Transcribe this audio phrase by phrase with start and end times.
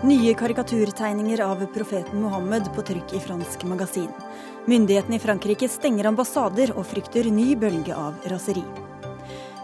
[0.00, 4.08] Nye karikaturtegninger av profeten Mohammed på trykk i fransk magasin.
[4.64, 8.62] Myndighetene i Frankrike stenger ambassader og frykter ny bølge av raseri.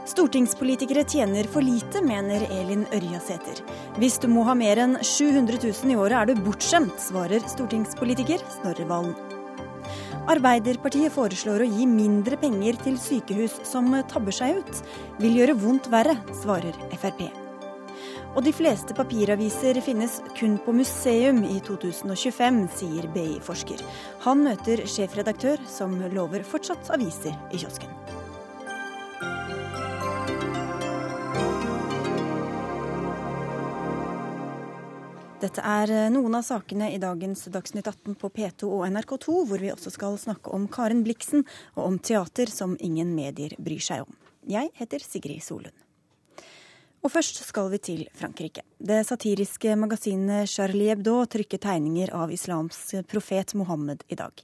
[0.04, 3.62] Stortingspolitikere tjener for lite, mener Elin Ørjasæter.
[3.96, 8.44] Hvis du må ha mer enn 700 000 i året er du bortskjemt, svarer stortingspolitiker
[8.58, 9.16] Snorre Valen.
[10.28, 14.86] Arbeiderpartiet foreslår å gi mindre penger til sykehus som tabber seg ut.
[15.24, 17.45] Vil gjøre vondt verre, svarer Frp.
[18.36, 23.80] Og de fleste papiraviser finnes kun på museum i 2025, sier BI-forsker.
[24.26, 27.88] Han møter sjefredaktør, som lover fortsatt aviser i kiosken.
[35.40, 39.64] Dette er eh, noen av sakene i dagens Dagsnytt 18 på P2 og NRK2, hvor
[39.64, 41.44] vi også skal snakke om Karen Bliksen
[41.76, 44.22] og om teater som ingen medier bryr seg om.
[44.44, 45.85] Jeg heter Sigrid Solund.
[47.06, 48.64] Og først skal vi til Frankrike.
[48.82, 54.42] Det satiriske magasinet Charlie Hebdo trykker tegninger av islams profet Mohammed i dag.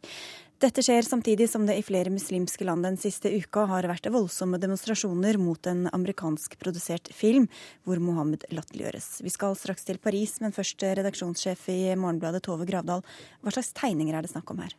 [0.63, 4.63] Dette skjer samtidig som det i flere muslimske land den siste uka har vært voldsomme
[4.63, 7.49] demonstrasjoner mot en amerikansk produsert film
[7.83, 9.11] hvor Mohammed latterliggjøres.
[9.27, 13.03] Vi skal straks til Paris, men først redaksjonssjef i Morgenbladet Tove Gravdal.
[13.43, 14.79] Hva slags tegninger er det snakk om her?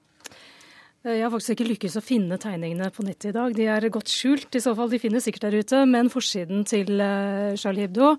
[1.04, 3.56] Eh, jeg har faktisk ikke lykkes å finne tegningene på nettet i dag.
[3.56, 4.88] De er godt skjult, i så fall.
[4.92, 5.82] De finnes sikkert der ute.
[5.90, 8.14] Men forsiden til eh, Charlie Hebdo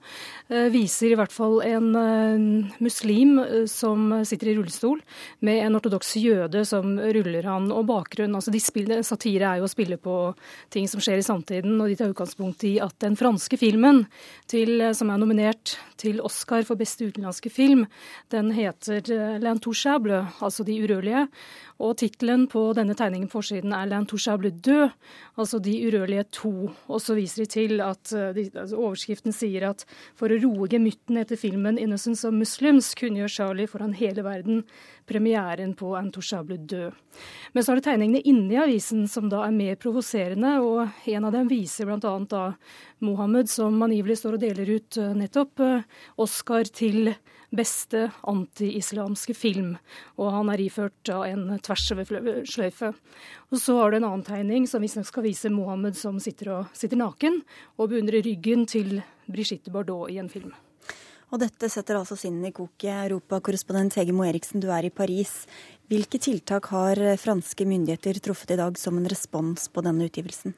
[0.51, 1.89] eh, viser i hvert fall en
[2.83, 3.39] muslim
[3.71, 5.01] som sitter i rullestol,
[5.45, 7.71] med en ortodoks jøde som ruller han.
[7.73, 10.19] Og bakgrunn, altså de spiller, Satire er jo å spille på
[10.75, 14.05] ting som skjer i samtiden, og de tar utgangspunkt i at den franske filmen
[14.51, 17.87] til, som er nominert til Oscar for beste utenlandske film,
[18.35, 19.01] den heter
[19.41, 21.27] L'Intouchable, altså De urørlige.
[21.83, 24.93] Og tittelen på denne tegningen på forsiden er 'L'intouchable død',
[25.39, 26.73] altså 'De urørlige to'.
[26.89, 30.69] Og så viser de til at eh, de, altså overskriften sier at for å roe
[30.69, 34.65] gemytten etter filmen 'Innocence of Muslims' kunngjør Charlie foran hele verden
[35.07, 36.93] premieren på 'Intouchable død'.
[37.55, 41.33] Men så er det tegningene inni avisen som da er mer provoserende, og en av
[41.33, 42.19] dem viser bl.a.
[42.29, 42.55] da
[43.01, 45.87] Mohammed som angivelig står og deler ut eh, nettopp eh,
[46.19, 47.15] Oscar til
[47.57, 49.75] beste anti-islamske film.
[50.19, 52.93] Og han er iført av en tvers over sløyfe.
[53.51, 56.75] Og så har du en annen tegning som visstnok skal vise Mohammed som sitter, og,
[56.77, 57.41] sitter naken
[57.79, 59.01] og beundrer ryggen til
[59.31, 60.53] Brigitte Bardot i en film.
[61.33, 63.09] Og dette setter altså sinnen i koket.
[63.09, 65.45] Europakorrespondent Hege Moe Eriksen, du er i Paris.
[65.91, 70.55] Hvilke tiltak har franske myndigheter truffet i dag som en respons på denne utgivelsen?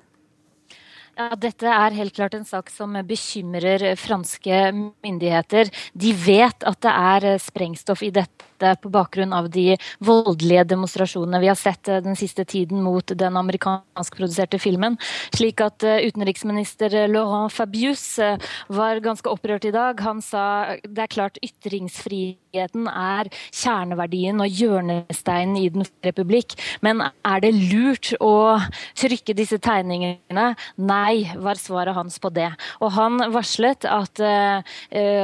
[1.17, 5.71] Ja, Dette er helt klart en sak som bekymrer franske myndigheter.
[5.97, 8.45] De vet at det er sprengstoff i dette
[8.83, 13.37] på bakgrunn av de voldelige demonstrasjonene vi har sett eh, den siste tiden mot den
[13.39, 14.99] amerikanskproduserte filmen.
[15.35, 18.41] Slik at eh, utenriksminister Laurent Fabius eh,
[18.73, 20.01] var ganske opprørt i dag.
[20.07, 26.57] Han sa det er klart ytringsfriheten er kjerneverdien og hjørnesteinen i den republikk.
[26.85, 28.59] Men er det lurt å
[28.99, 30.49] trykke disse tegningene?
[30.77, 32.49] Nei, var svaret hans på det.
[32.81, 34.21] Og han varslet at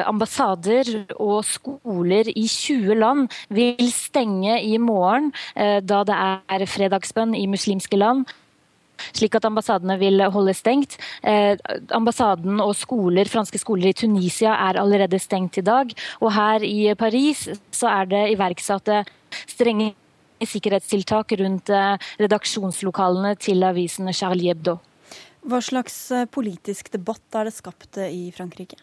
[0.08, 3.21] ambassader og skoler i 20 land
[3.52, 8.26] vil stenge i morgen, eh, da det er fredagsbønn i muslimske land
[9.10, 10.98] slik at ambassadene vil holde stengt.
[11.26, 11.56] Eh,
[11.96, 15.90] ambassaden og skoler, franske skoler i Tunisia er allerede stengt i dag.
[16.20, 18.92] Og her i Paris så er det iverksatt
[19.50, 19.92] strenge
[20.42, 24.78] sikkerhetstiltak rundt eh, redaksjonslokalene til avisen Charlie Hebdo.
[25.42, 25.96] Hva slags
[26.30, 28.78] politisk debatt er det skapt i Frankrike?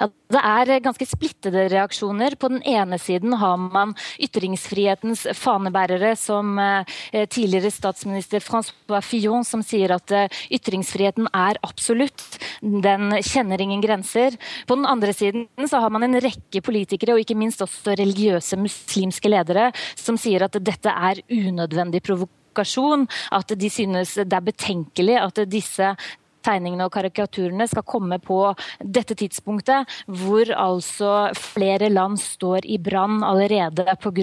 [0.00, 2.36] Ja, det er ganske splittede reaksjoner.
[2.40, 9.62] På den ene siden har man ytringsfrihetens fanebærere, som eh, tidligere statsminister Francois Fillon, som
[9.64, 12.24] sier at eh, ytringsfriheten er absolutt.
[12.60, 14.38] Den kjenner ingen grenser.
[14.68, 18.58] På den andre siden så har man en rekke politikere, og ikke minst også religiøse
[18.60, 25.18] muslimske ledere, som sier at dette er unødvendig provokasjon, at de synes det er betenkelig
[25.20, 25.94] at disse
[26.44, 28.40] tegningene og karikaturene skal komme på
[28.80, 34.14] dette tidspunktet, hvor altså flere land står i brann allerede pga.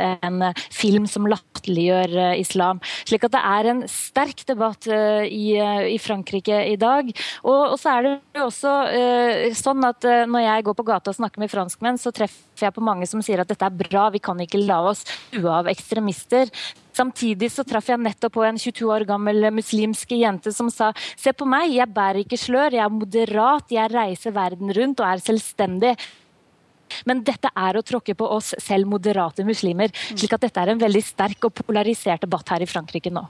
[0.00, 2.80] en film som latterliggjør eh, islam.
[3.08, 7.10] Slik at det er en sterk debatt eh, i, eh, i Frankrike i dag.
[7.44, 8.74] Og, og, så er det jo også
[9.56, 12.84] sånn at når jeg går på gata og snakker med franskmenn, så treffer jeg på
[12.84, 16.50] mange som sier at dette er bra, vi kan ikke la oss true av ekstremister.
[17.00, 21.32] Samtidig så traff jeg nettopp på en 22 år gammel muslimsk jente som sa se
[21.32, 25.22] på meg, jeg bærer ikke slør, jeg er moderat, jeg reiser verden rundt og er
[25.24, 25.94] selvstendig.
[27.08, 29.94] Men dette er å tråkke på oss selv moderate muslimer.
[30.10, 33.22] slik at dette er en veldig sterk og polarisert debatt her i Frankrike nå.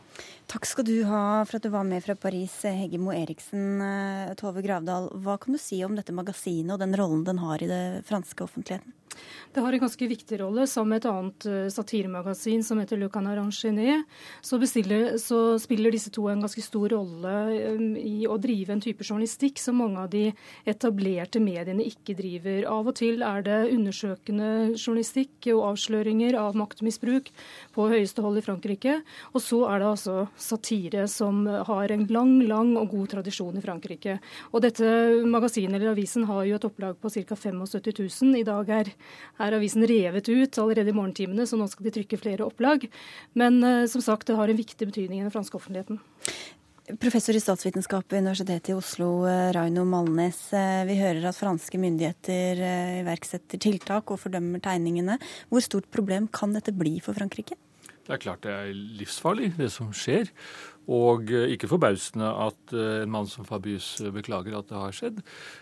[0.50, 3.84] Takk skal du ha for at du var med fra Paris, Heggemo Eriksen.
[4.40, 7.70] Tove Gravdal, hva kan du si om dette magasinet og den rollen den har i
[7.70, 8.96] det franske offentligheten?
[9.52, 10.66] Det har en ganske viktig rolle.
[10.70, 14.58] Som et annet uh, satiremagasin som heter Le Canard så,
[15.18, 17.32] så, spiller disse to en ganske stor rolle
[17.74, 20.28] um, i å drive en type journalistikk som mange av de
[20.68, 22.62] etablerte mediene ikke driver.
[22.70, 27.32] Av og til er det undersøkende journalistikk og avsløringer av maktmisbruk
[27.74, 29.00] på høyeste hold i Frankrike.
[29.34, 33.64] Og så er det altså satire som har en lang, lang og god tradisjon i
[33.64, 34.20] Frankrike.
[34.54, 34.86] Og dette
[35.26, 37.34] magasinet eller avisen har jo et opplag på ca.
[37.34, 38.40] 75 000.
[38.40, 38.94] I dag er
[39.40, 42.86] er avisen revet ut allerede i morgentimene, så nå skal de trykke flere opplag.
[43.38, 46.00] Men uh, som sagt, det har en viktig betydning i den franske offentligheten.
[47.00, 50.40] Professor i statsvitenskap ved Universitetet i Oslo, eh, Raino Malnes.
[50.56, 52.58] Eh, vi hører at franske myndigheter
[53.04, 55.20] iverksetter tiltak og fordømmer tegningene.
[55.52, 57.54] Hvor stort problem kan dette bli for Frankrike?
[58.10, 60.32] Det er klart det er livsfarlig, det som skjer.
[60.90, 64.96] Og eh, ikke forbausende at eh, en mann som Fabius eh, beklager at det har
[64.96, 65.20] skjedd.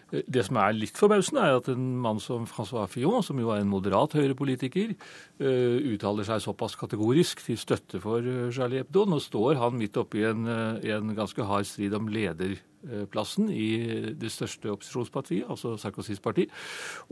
[0.08, 3.60] Det som er litt forbausende, er at en mann som Francois Fillon, som jo er
[3.60, 4.94] en moderat høyrepolitiker,
[5.38, 8.24] uttaler seg såpass kategorisk til støtte for
[8.56, 9.04] Charlie Hebdo.
[9.04, 12.08] Nå står han midt oppe i en, en ganske hard strid om
[12.82, 16.46] lederplassen i det største opposisjonspartiet, altså Sarkozys parti.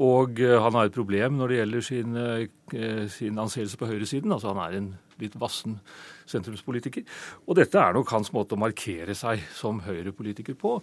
[0.02, 2.20] Og han har et problem når det gjelder sin,
[3.12, 4.32] sin anseelse på høyresiden.
[4.32, 4.88] Altså han er en
[5.20, 5.78] litt vassen
[6.28, 7.06] sentrumspolitiker.
[7.46, 10.76] Og dette er nok hans måte å markere seg som høyrepolitiker på.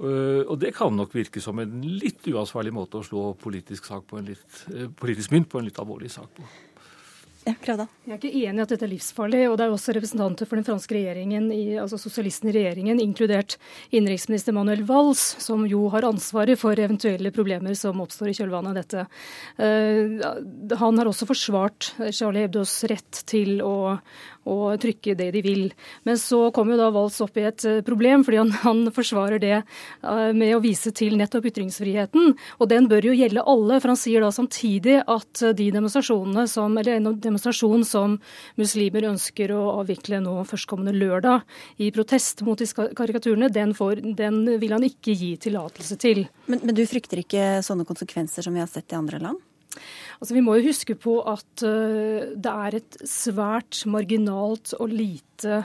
[0.00, 4.22] Og det kan nok virke som en litt uansvarlig måte å slå politisk, sak på
[4.22, 6.48] mynt på en litt alvorlig sak på.
[7.46, 9.44] Ja, Jeg er ikke enig i at dette er livsfarlig.
[9.46, 11.46] og Det er også representanter for den franske regjeringen,
[11.78, 13.54] altså sosialistene i regjeringen, inkludert
[13.94, 18.80] innenriksminister Manuel Valls, som jo har ansvaret for eventuelle problemer som oppstår i kjølvannet av
[18.80, 19.06] dette.
[19.62, 23.96] Uh, han har også forsvart Charlie Hebdos rett til å,
[24.46, 25.64] og trykke det de vil.
[26.06, 29.42] Men så kommer jo da Valls opp i et eh, problem, fordi han, han, forsvarer
[29.42, 32.34] det eh, med å vise til nettopp ytringsfriheten.
[32.60, 36.78] Og den bør jo gjelde alle, for han sier da samtidig at de demonstrasjonene som,
[36.78, 37.02] eller
[37.36, 38.16] demonstrasjon som
[38.56, 41.44] muslimer ønsker å avvikle nå førstkommende lørdag
[41.78, 46.24] i protest mot disse karikaturene, den, får, den vil han ikke gi tillatelse til.
[46.48, 49.45] Men, men du frykter ikke sånne konsekvenser som vi har sett i andre land?
[50.20, 55.62] Altså, vi må jo huske på at uh, det er et svært marginalt og lite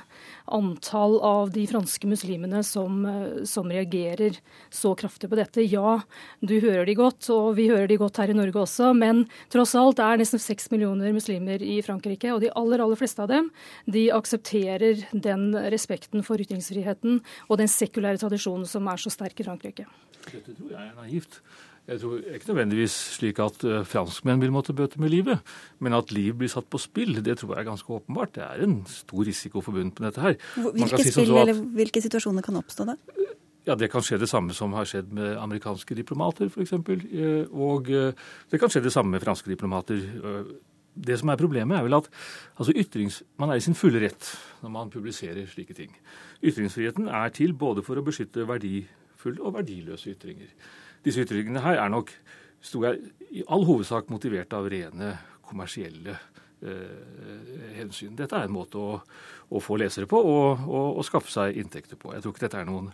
[0.51, 4.41] antall av de franske muslimene som, uh, som, reagerer
[4.73, 5.63] så kraftig på dette.
[5.63, 6.01] Ja,
[6.43, 9.77] du hører de godt, og vi hører de godt her i Norge også, men tross
[9.79, 13.51] alt er nesten seks millioner muslimer i Frankrike, og de aller, aller fleste av dem
[13.87, 19.47] de aksepterer den respekten for ytringsfriheten og den sekulære tradisjonen som er så sterk i
[19.47, 19.87] Frankrike.
[20.27, 21.39] Dette tror jeg er naivt.
[21.91, 25.41] Jeg tror ikke nødvendigvis slik at uh, franskmenn vil måtte bøte med livet,
[25.83, 28.31] men at liv blir satt på spill, det tror jeg er ganske åpenbart.
[28.37, 30.37] Det er en stor risiko forbundet med dette her.
[30.55, 32.95] Hvilke, si spill, at, eller hvilke situasjoner kan oppstå da?
[33.67, 36.71] Ja, Det kan skje det samme som har skjedd med amerikanske diplomater, f.eks.
[36.73, 38.15] Eh, og eh,
[38.49, 39.99] det kan skje det samme med franske diplomater.
[40.95, 42.07] Det som er problemet, er vel at
[42.55, 44.31] altså ytrings, man er i sin fulle rett
[44.63, 45.91] når man publiserer slike ting.
[46.39, 50.55] Ytringsfriheten er til både for å beskytte verdifulle og verdiløse ytringer.
[51.05, 52.11] Disse ytringene her er nok
[52.61, 52.99] jeg,
[53.31, 55.15] i all hovedsak motivert av rene
[55.47, 56.13] kommersielle
[56.61, 58.13] eh, hensyn.
[58.17, 58.99] Dette er en måte å,
[59.49, 62.13] å få lesere på og, og, og, skaffe seg inntekter på.
[62.15, 62.91] Jeg tror ikke dette er noen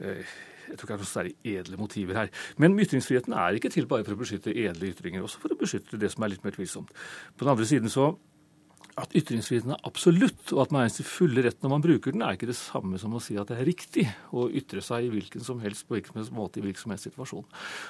[0.00, 2.30] eh, jeg tror ikke det er noen særlig edle motiver her.
[2.58, 6.00] Men ytringsfriheten er ikke til bare for å beskytte edle ytringer, også for å beskytte
[6.02, 6.90] det som er litt mer tvilsomt.
[7.36, 8.10] På den andre siden så
[8.96, 12.22] at ytringsfriheten er absolutt, og at man er i fulle rett når man bruker den,
[12.24, 15.10] er ikke det samme som å si at det er riktig å ytre seg i
[15.12, 17.44] hvilken som helst på hvilken som helst måte i hvilken som helst situasjon.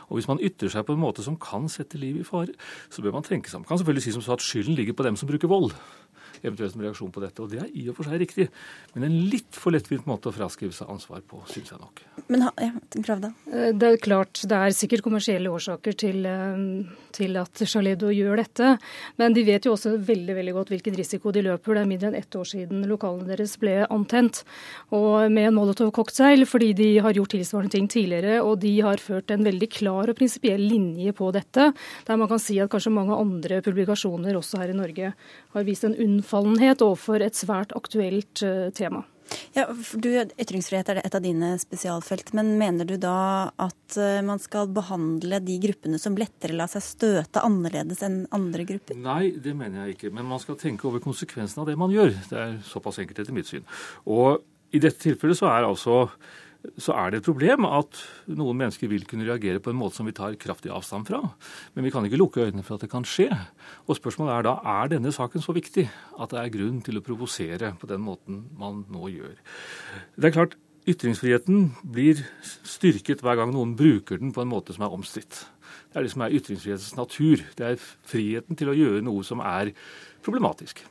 [0.09, 2.57] Og hvis man ytrer seg på en måte som kan sette livet i fare,
[2.91, 3.67] så bør man tenke seg om.
[3.67, 5.77] Man kan selvfølgelig si som så at skylden ligger på dem som bruker vold
[6.43, 7.43] eventuelt som reaksjon på dette.
[7.43, 8.49] Og det er i og for seg riktig,
[8.95, 12.03] men en litt for lettvint måte å fraskrive seg ansvar på, syns jeg nok.
[12.33, 12.71] Men ja,
[13.07, 13.33] Pravda?
[13.53, 16.63] Eh, det er klart, det er sikkert kommersielle årsaker til, eh,
[17.17, 18.77] til at Charledo gjør dette.
[19.19, 21.75] Men de vet jo også veldig veldig godt hvilken risiko de løper.
[21.75, 24.43] Det er mindre enn ett år siden lokalene deres ble antent.
[24.97, 28.41] Og med en molotov-cocktail, fordi de har gjort tilsvarende ting tidligere.
[28.45, 31.73] Og de har ført en veldig klar og prinsipiell linje på dette.
[32.07, 35.13] Der man kan si at kanskje mange andre publikasjoner også her i Norge
[35.57, 39.05] har vist en unnfallelse unnfallenhet overfor et svært aktuelt eh, tema.
[39.57, 39.67] Ja,
[39.99, 44.69] du, Ytringsfrihet er et av dine spesialfelt, men mener du da at eh, man skal
[44.71, 48.99] behandle de gruppene som lettere lar seg støte annerledes enn andre grupper?
[48.99, 50.13] Nei, det mener jeg ikke.
[50.15, 52.15] Men man skal tenke over konsekvensene av det man gjør.
[52.31, 53.67] Det er såpass enkelt etter mitt syn.
[54.07, 56.05] Og i dette tilfellet så er altså
[56.81, 60.09] så er det et problem at noen mennesker vil kunne reagere på en måte som
[60.09, 61.23] vi tar kraftig avstand fra.
[61.75, 63.31] Men vi kan ikke lukke øynene for at det kan skje.
[63.87, 67.05] Og spørsmålet er da er denne saken så viktig at det er grunn til å
[67.07, 69.37] provosere på den måten man nå gjør.
[70.17, 70.57] Det er klart,
[70.87, 72.21] Ytringsfriheten blir
[72.63, 75.41] styrket hver gang noen bruker den på en måte som er omstridt.
[75.91, 77.43] Det er det som er ytringsfrihetens natur.
[77.59, 79.73] Det er friheten til å gjøre noe som er
[80.23, 80.85] problematisk.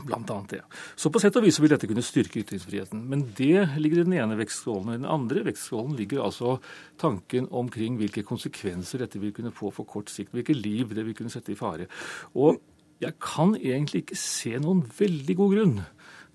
[0.00, 0.60] Blant annet det.
[0.96, 3.04] Så på sett og vis vil dette kunne styrke ytringsfriheten.
[3.10, 4.94] Men det ligger i den ene vektskålen.
[4.94, 6.56] I den andre vektskålen ligger altså
[7.00, 10.32] tanken omkring hvilke konsekvenser dette vil kunne få for kort sikt.
[10.32, 11.90] Hvilke liv det vil kunne sette i fare.
[12.34, 12.58] Og
[13.02, 15.78] jeg kan egentlig ikke se noen veldig god grunn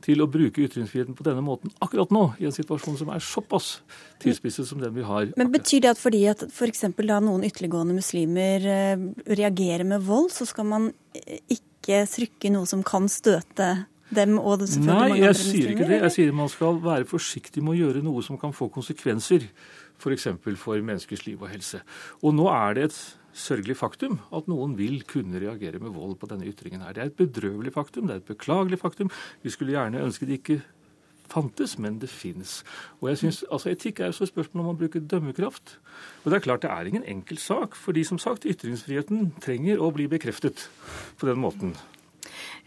[0.05, 3.79] til å bruke ytringsfriheten på denne måten akkurat nå, i en situasjon som er såpass
[4.21, 5.31] tilspisset som den vi har.
[5.39, 6.85] Men Betyr det at fordi at f.eks.
[6.99, 9.07] da noen ytterliggående muslimer eh,
[9.39, 10.91] reagerer med vold, så skal man
[11.49, 15.99] ikke ikke trykke noe som kan støte dem og det Nei, jeg sier ikke det.
[16.05, 19.47] Jeg sier man skal være forsiktig med å gjøre noe som kan få konsekvenser.
[19.97, 20.27] F.eks.
[20.43, 21.81] For, for menneskers liv og helse.
[22.21, 22.99] Og nå er det et
[23.37, 26.95] sørgelig faktum at noen vil kunne reagere med vold på denne ytringen her.
[26.95, 29.11] Det er et bedrøvelig faktum, det er et beklagelig faktum.
[29.43, 30.61] Vi skulle gjerne ønske det ikke
[31.31, 32.63] fantes, men det fins.
[33.01, 35.79] Og jeg synes, altså Etikk er jo så spørsmål om man bruker dømmekraft.
[36.23, 39.91] Og det er klart det er ingen enkel sak, fordi som sagt, ytringsfriheten trenger å
[39.91, 40.69] bli bekreftet
[41.17, 41.75] på den måten.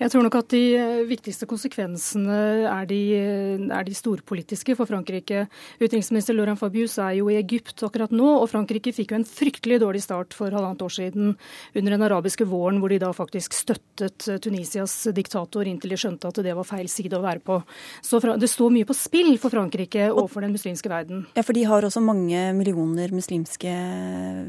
[0.00, 2.38] Jeg tror nok at de eh, viktigste konsekvensene
[2.70, 5.46] er de, eh, er de storpolitiske for Frankrike.
[5.80, 9.80] Utenriksminister Laurent Fabius er jo i Egypt akkurat nå, og Frankrike fikk jo en fryktelig
[9.82, 14.28] dårlig start for halvannet år siden under den arabiske våren, hvor de da faktisk støttet
[14.28, 17.60] eh, Tunisias diktator inntil de skjønte at det var feil side å være på.
[18.04, 21.26] Så det står mye på spill for Frankrike og for den muslimske verden.
[21.36, 23.70] Ja, For de har også mange millioner muslimske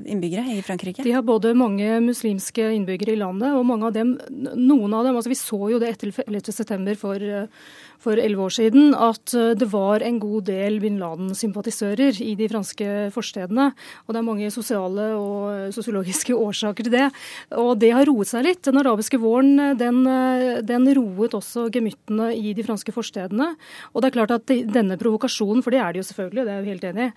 [0.07, 1.03] innbyggere i Frankrike?
[1.03, 5.15] De har både mange muslimske innbyggere i landet, og mange av dem, noen av dem
[5.15, 6.51] altså Vi så jo det etter 11.
[6.51, 7.31] september for
[8.01, 12.47] for elleve år siden at eh, det var en god del bin Laden-sympatisører i de
[12.49, 13.69] franske forstedene.
[14.05, 17.07] Og det er mange sosiale og sosiologiske årsaker til det.
[17.61, 18.63] Og det har roet seg litt.
[18.65, 20.01] Den arabiske våren den,
[20.65, 23.51] den roet også gemyttene i de franske forstedene.
[23.93, 26.59] Og det er klart at denne provokasjonen, for det er det jo selvfølgelig, det er
[26.61, 27.11] jeg helt enig i,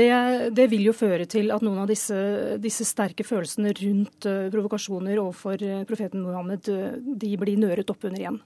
[0.00, 0.08] det,
[0.56, 2.16] det, vil jo føre til at noen av disse,
[2.62, 6.70] disse sterke følelsene rundt eh, provokasjoner overfor eh, profeten Mohammed,
[7.20, 8.40] de blir nøret opp under igjen.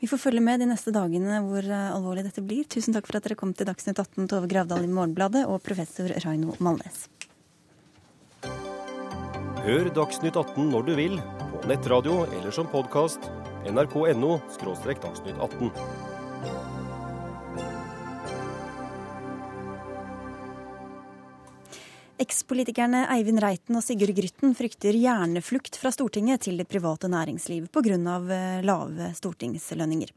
[0.00, 2.66] Vi får følge med de neste dagene hvor eh, alvorlig dette blir.
[2.68, 6.12] Tusen takk for at dere kom til Dagsnytt 18, Tove Gravdal i Morgenbladet og professor
[6.24, 7.06] Raino Malnes.
[9.66, 11.16] Hør Dagsnytt 18 når du vil,
[11.50, 13.30] på nettradio eller som podkast.
[13.66, 14.36] nrk.no–
[15.02, 15.72] dagsnytt 18.
[22.16, 27.92] Ekspolitikerne Eivind Reiten og Sigurd Grytten frykter hjerneflukt fra Stortinget til det private næringsliv pga.
[27.92, 30.08] Eh, lave stortingslønninger.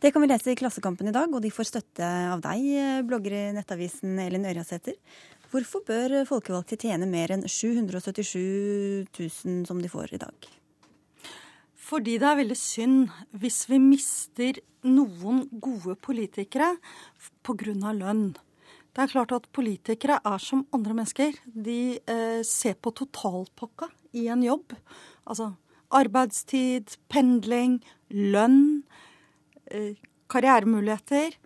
[0.00, 2.00] Det kan vi lese i Klassekampen i dag, og de får støtte
[2.32, 4.96] av deg, eh, blogger i Nettavisen Elin Ørjasæter.
[5.52, 10.48] Hvorfor bør folkevalgte tjene mer enn 777 000 som de får i dag?
[11.76, 16.78] Fordi det er veldig synd hvis vi mister noen gode politikere
[17.44, 17.92] pga.
[17.92, 18.32] lønn.
[18.92, 21.36] Det er klart at politikere er som andre mennesker.
[21.48, 23.88] De eh, ser på totalpakka
[24.20, 24.74] i en jobb.
[25.24, 25.54] Altså
[25.92, 27.78] arbeidstid, pendling,
[28.12, 28.82] lønn,
[29.72, 29.96] eh,
[30.32, 31.38] karrieremuligheter.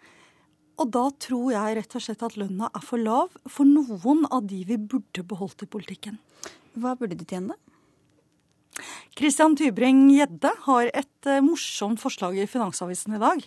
[0.77, 4.45] Og da tror jeg rett og slett at lønna er for lav for noen av
[4.51, 6.19] de vi burde beholdt i politikken.
[6.77, 7.57] Hva burde de tjene?
[9.17, 13.45] Christian Tybring-Gjedde har et eh, morsomt forslag i Finansavisen i dag.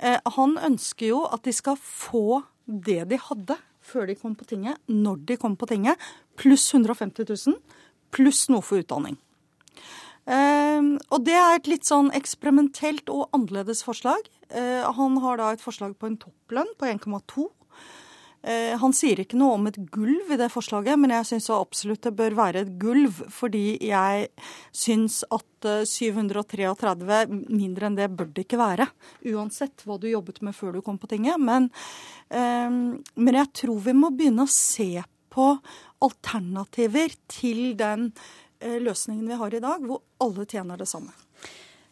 [0.00, 3.56] Eh, han ønsker jo at de skal få det de hadde
[3.88, 5.96] før de kom på tinget, når de kom på tinget,
[6.36, 7.56] pluss 150 000,
[8.12, 9.16] pluss noe for utdanning.
[10.28, 14.28] Uh, og det er et litt sånn eksperimentelt og annerledes forslag.
[14.52, 17.57] Uh, han har da et forslag på en topplønn på 1,2 Eh,
[18.78, 22.14] han sier ikke noe om et gulv i det forslaget, men jeg syns absolutt det
[22.16, 23.18] bør være et gulv.
[23.34, 24.28] Fordi jeg
[24.70, 26.68] syns at 733,
[27.18, 28.88] eh, mindre enn det bør det ikke være.
[29.32, 31.40] Uansett hva du jobbet med før du kom på tinget.
[31.40, 31.70] Men,
[32.30, 35.58] eh, men jeg tror vi må begynne å se på
[36.00, 38.12] alternativer til den
[38.58, 41.12] løsningen vi har i dag, hvor alle tjener det samme.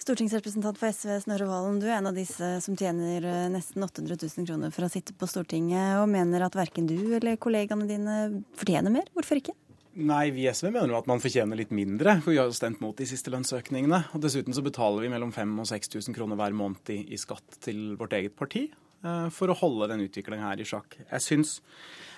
[0.06, 4.14] Stortingsrepresentant for SV Snorre Valen, du er en av disse som tjener eh, nesten 800
[4.20, 8.14] 000 kroner for å sitte på Stortinget, og mener at verken du eller kollegaene dine
[8.54, 9.08] fortjener mer.
[9.16, 9.56] Hvorfor ikke?
[9.98, 12.54] Nei, vi i SV mener jo at man fortjener litt mindre, for vi har jo
[12.54, 13.98] stemt mot de siste lønnsøkningene.
[14.14, 17.58] Og Dessuten så betaler vi mellom 5000 og 6000 kroner hver måned i, i, skatt
[17.66, 18.68] til vårt eget parti
[19.02, 21.00] uh, for å holde den utviklingen her i sjakk.
[21.00, 21.56] Jeg syns,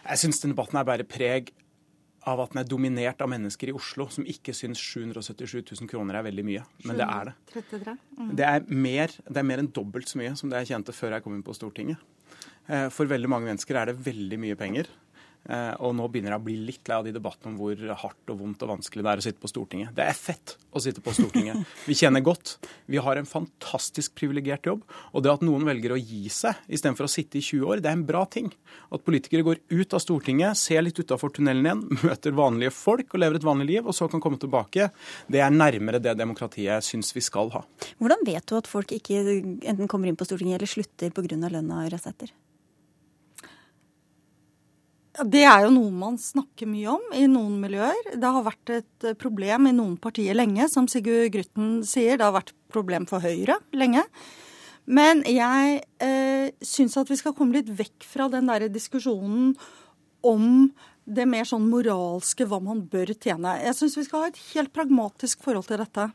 [0.02, 1.54] jeg syns denne debatten er bare preg
[2.28, 6.18] av at den er dominert av mennesker i Oslo som ikke syns 777 000 kroner
[6.18, 6.66] er veldig mye.
[6.84, 7.96] Men det er det.
[8.18, 8.30] Mm.
[8.36, 11.16] Det, er mer, det er mer enn dobbelt så mye som det jeg tjente før
[11.16, 12.00] jeg kom inn på Stortinget.
[12.68, 14.90] Eh, for veldig mange mennesker er det veldig mye penger.
[15.48, 18.32] Eh, og nå begynner jeg å bli litt lei av de debattene om hvor hardt
[18.32, 19.92] og vondt og vanskelig det er å sitte på Stortinget.
[19.96, 21.62] Det er fett å sitte på Stortinget.
[21.88, 22.56] Vi kjenner godt.
[22.90, 24.82] Vi har en fantastisk privilegert jobb.
[25.14, 27.90] Og det at noen velger å gi seg istedenfor å sitte i 20 år, det
[27.92, 28.50] er en bra ting.
[28.92, 33.24] At politikere går ut av Stortinget, ser litt utafor tunnelen igjen, møter vanlige folk og
[33.24, 34.90] lever et vanlig liv, og så kan komme tilbake,
[35.32, 37.64] det er nærmere det demokratiet syns vi skal ha.
[38.02, 41.40] Hvordan vet du at folk ikke enten kommer inn på Stortinget eller slutter pga.
[41.48, 42.34] lønna Ressetter?
[45.26, 48.12] Det er jo noe man snakker mye om i noen miljøer.
[48.14, 52.18] Det har vært et eh, problem i noen partier lenge, som Sigurd Grutten sier.
[52.18, 54.04] Det har vært et problem for Høyre lenge.
[54.86, 59.56] Men jeg eh, syns at vi skal komme litt vekk fra den der diskusjonen
[60.26, 60.70] om
[61.08, 63.58] det mer sånn moralske hva man bør tjene.
[63.64, 66.08] Jeg syns vi skal ha et helt pragmatisk forhold til dette.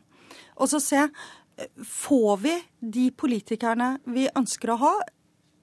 [0.56, 4.94] Og så se eh, Får vi de politikerne vi ønsker å ha,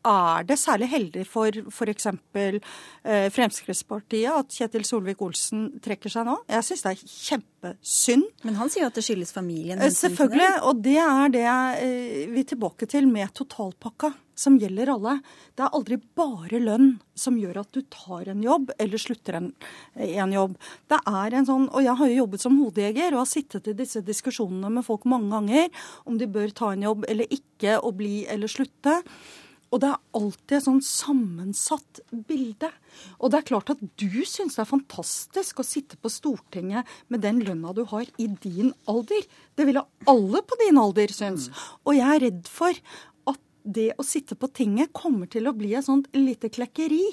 [0.08, 2.08] er det særlig heldig for f.eks.
[2.10, 6.38] Eh, Fremskrittspartiet at Kjetil Solvik-Olsen trekker seg nå?
[6.50, 8.25] Jeg syns det er kjempesynd.
[8.48, 9.81] Men han sier jo at det skyldes familien?
[9.81, 14.89] Eh, selvfølgelig, og det er det eh, vi er tilbake til med totalpakka, som gjelder
[14.96, 15.20] alle.
[15.53, 19.51] Det er aldri bare lønn som gjør at du tar en jobb eller slutter en,
[20.01, 20.58] en jobb.
[20.89, 23.77] Det er en sånn, og Jeg har jo jobbet som hodejeger og har sittet i
[23.77, 28.00] disse diskusjonene med folk mange ganger om de bør ta en jobb eller ikke, og
[28.01, 28.98] bli eller slutte.
[29.71, 32.67] Og det er alltid et sånn sammensatt bilde.
[33.19, 37.23] Og det er klart at du syns det er fantastisk å sitte på Stortinget med
[37.23, 39.23] den lønna du har i din alder.
[39.55, 41.47] Det ville alle på din alder synes.
[41.47, 41.61] Mm.
[41.87, 42.83] Og jeg er redd for
[43.63, 47.03] det å sitte på tinget kommer til å bli et sånt lite klekkeri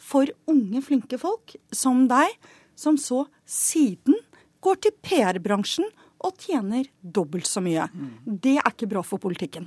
[0.00, 2.32] for unge, flinke folk som deg,
[2.78, 4.16] som så siden
[4.64, 5.88] går til PR-bransjen
[6.24, 7.86] og tjener dobbelt så mye.
[7.92, 8.12] Mm.
[8.26, 9.66] Det er ikke bra for politikken.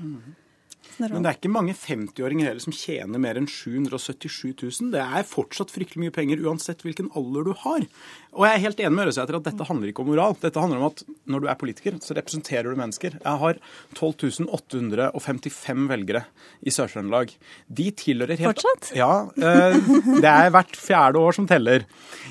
[1.01, 4.91] Men det er ikke mange 50-åringer heller som tjener mer enn 777 000.
[4.93, 7.85] Det er fortsatt fryktelig mye penger uansett hvilken alder du har.
[8.31, 10.35] Og jeg er helt enig med Øresæter at dette handler ikke om moral.
[10.39, 13.17] Dette handler om at når du er politiker, så representerer du mennesker.
[13.17, 13.59] Jeg har
[13.97, 16.23] 12 855 velgere
[16.61, 17.33] i Sør-Trøndelag.
[17.67, 18.91] De tilhører helt Fortsatt?
[18.97, 19.11] Ja.
[19.35, 19.79] Eh,
[20.23, 21.87] det er hvert fjerde år som teller.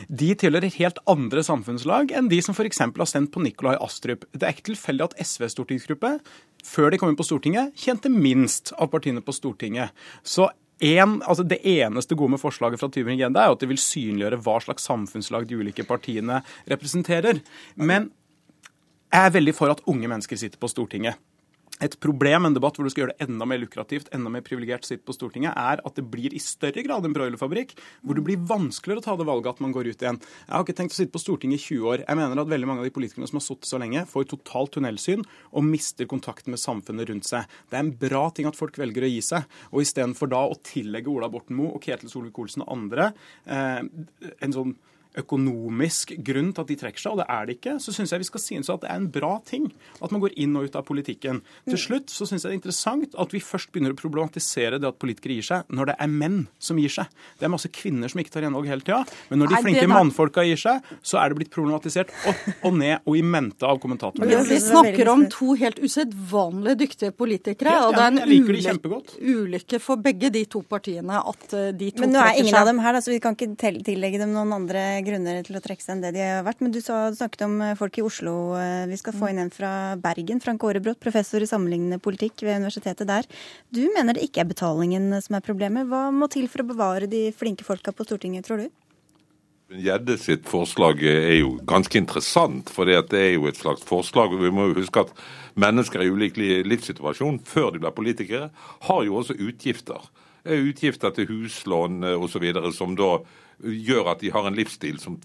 [0.08, 2.80] De tilhører helt andre samfunnslag enn de som f.eks.
[2.86, 4.24] har stemt på Nikolai Astrup.
[4.32, 6.16] Det er ikke tilfeldig at SVs stortingsgruppe
[6.66, 9.94] før de kom inn på Stortinget, kjente minst av partiene på Stortinget.
[10.22, 14.40] Så en, altså Det eneste gode med forslaget fra Tybring-Gjedde er at det vil synliggjøre
[14.40, 16.40] hva slags samfunnslag de ulike partiene
[16.72, 17.42] representerer.
[17.76, 18.08] Men
[19.10, 21.20] jeg er veldig for at unge mennesker sitter på Stortinget
[21.84, 24.86] et problem, en debatt hvor du skal gjøre det enda mer lukrativt, enda mer privilegert
[24.86, 27.72] sitt på Stortinget, er at det blir i større grad en broilerfabrikk,
[28.04, 30.20] hvor det blir vanskeligere å ta det valget at man går ut igjen.
[30.20, 32.04] Jeg har ikke tenkt å sitte på Stortinget i 20 år.
[32.04, 34.74] Jeg mener at veldig mange av de politikerne som har sittet så lenge, får totalt
[34.76, 37.48] tunnelsyn og mister kontakten med samfunnet rundt seg.
[37.70, 40.60] Det er en bra ting at folk velger å gi seg, og istedenfor da å
[40.66, 43.10] tillegge Ola Borten Moe og Ketil Solvik-Olsen og andre
[43.46, 43.82] eh,
[44.40, 44.76] en sånn
[45.18, 48.22] økonomisk grunn til at de trekker seg, og det er det ikke, så syns jeg
[48.22, 49.66] vi skal synes at det er en bra ting
[49.98, 51.40] at man går inn og ut av politikken.
[51.66, 51.82] Til mm.
[51.84, 55.00] slutt så syns jeg det er interessant at vi først begynner å problematisere det at
[55.02, 57.10] politikere gir seg, når det er menn som gir seg.
[57.40, 60.44] Det er masse kvinner som ikke tar gjenvalg hele tida, men når de flinke mannfolka
[60.46, 64.46] gir seg, så er det blitt problematisert opp og ned og i mente av kommentatorer.
[64.50, 70.00] Vi snakker om to helt usedvanlig dyktige politikere, og det er en ulykke, ulykke for
[70.02, 72.06] begge de to partiene at eh, de to trekker seg.
[72.06, 74.54] Men nå er ingen av dem her, da, så vi kan ikke tillegge dem noen
[74.60, 76.60] andre grunner til å trekke seg enn det de har vært.
[76.64, 78.34] Men du snakket om eh, folk i Oslo.
[78.58, 80.42] Eh, vi skal få inn en fra Bergen.
[80.42, 83.28] Frank Aarebrot, professor i sammenlignende politikk ved universitetet der.
[83.74, 85.88] Du mener det ikke er betalingen som er problemet.
[85.90, 88.70] Hva må til for å bevare de flinke folka på Stortinget, tror du?
[89.70, 94.34] Gjedde sitt forslag er jo ganske interessant, for det er jo et slags forslag.
[94.34, 95.12] Vi må jo huske at
[95.54, 98.48] mennesker i ulik livssituasjon før de blir politikere,
[98.88, 100.10] har jo også utgifter.
[100.42, 102.48] Utgifter til huslån osv.
[102.74, 103.20] som da
[103.60, 105.18] gjør at de har en livsstil som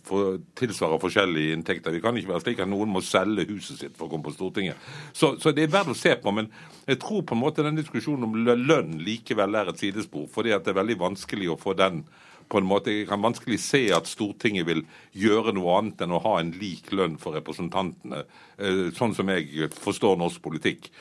[0.60, 1.96] tilsvarer forskjellige inntekter.
[1.96, 4.36] Det kan ikke være slik at noen må selge huset sitt for å komme på
[4.36, 4.80] Stortinget.
[5.16, 6.34] Så, så det er verdt å se på.
[6.36, 6.52] Men
[6.86, 10.28] jeg tror på en måte den diskusjonen om lønn likevel er et sidespor.
[10.32, 12.04] fordi at det er veldig vanskelig å få den
[12.50, 16.22] på en måte, Jeg kan vanskelig se at Stortinget vil gjøre noe annet enn å
[16.22, 18.24] ha en lik lønn for representantene,
[18.60, 20.92] eh, sånn som jeg forstår norsk politikk.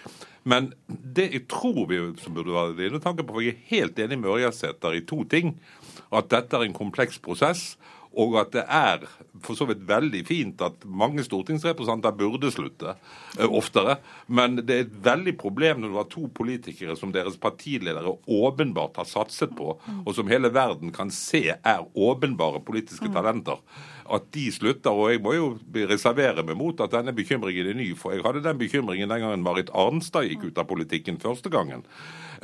[0.44, 4.18] Men det jeg tror vi burde være det, tanker på, for jeg er helt enig
[4.20, 5.54] med Ørjasæter i to ting
[6.14, 7.78] at dette er en kompleks prosess.
[8.20, 9.06] Og at det er
[9.44, 13.98] for så vidt veldig fint at mange stortingsrepresentanter burde slutte eh, oftere.
[14.26, 19.00] Men det er et veldig problem når du har to politikere som deres partiledere åpenbart
[19.02, 23.60] har satset på, og som hele verden kan se er åpenbare politiske talenter.
[24.04, 24.92] At de slutter.
[24.92, 25.52] Og jeg må jo
[25.88, 27.92] reservere meg mot at denne bekymringen er ny.
[27.98, 31.86] For jeg hadde den bekymringen den gangen Marit Arnstad gikk ut av politikken første gangen.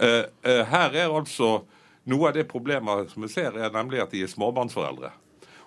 [0.01, 1.61] Eh, eh, her er altså
[2.09, 5.11] Noe av det problemet som vi ser, er nemlig at de er småbarnsforeldre.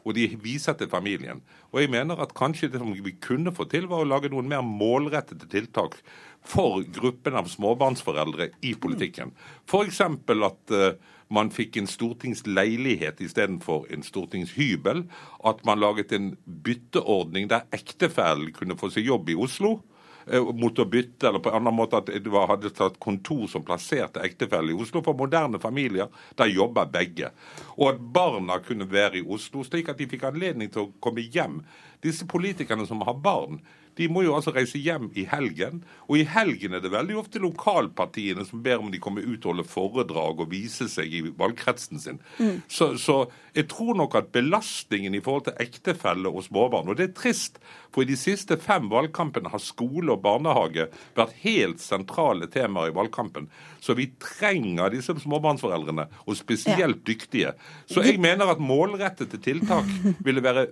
[0.03, 1.41] Og de viser til familien.
[1.71, 4.49] Og jeg mener at kanskje det som vi kunne få til, var å lage noen
[4.51, 5.99] mer målrettede tiltak
[6.43, 9.31] for gruppen av småbarnsforeldre i politikken.
[9.63, 10.01] F.eks.
[10.03, 10.91] at uh,
[11.33, 15.05] man fikk en stortingsleilighet istedenfor en stortingshybel.
[15.47, 19.92] At man laget en bytteordning der ektefellen kunne få seg jobb i Oslo eh,
[20.31, 24.23] mot å bytte, eller på en annen måte at du hadde tatt kontor som plasserte
[24.23, 25.03] ektefelle i Oslo.
[25.03, 27.33] For moderne familier, der jobber begge.
[27.77, 31.25] Og at barna kunne være i Oslo, slik at de fikk anledning til å komme
[31.25, 31.61] hjem.
[32.03, 33.61] Disse politikerne som har barn,
[33.97, 35.83] de må jo altså reise hjem i helgen.
[36.07, 39.53] Og i helgen er det veldig ofte lokalpartiene som ber om de kommer ut og
[39.53, 42.19] holder foredrag og viser seg i valgkretsen sin.
[42.39, 42.61] Mm.
[42.67, 43.17] Så, så,
[43.53, 47.59] jeg tror nok at belastningen i forhold til ektefelle og småbarn Og det er trist,
[47.93, 52.95] for i de siste fem valgkampene har skole og barnehage vært helt sentrale temaer i
[52.97, 53.49] valgkampen.
[53.83, 57.53] Så vi trenger disse småbarnsforeldrene, og spesielt dyktige.
[57.85, 59.89] Så jeg mener at målrettede tiltak
[60.25, 60.67] ville være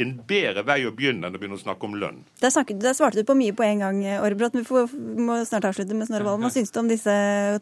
[0.00, 2.22] en bedre vei å begynne enn å begynne å snakke om lønn.
[2.42, 4.56] Der, snakket, der svarte du på mye på en gang, Orbrot.
[4.56, 6.46] Vi får, må snart avslutte med Snorre Valen.
[6.46, 7.14] Hva syns du om disse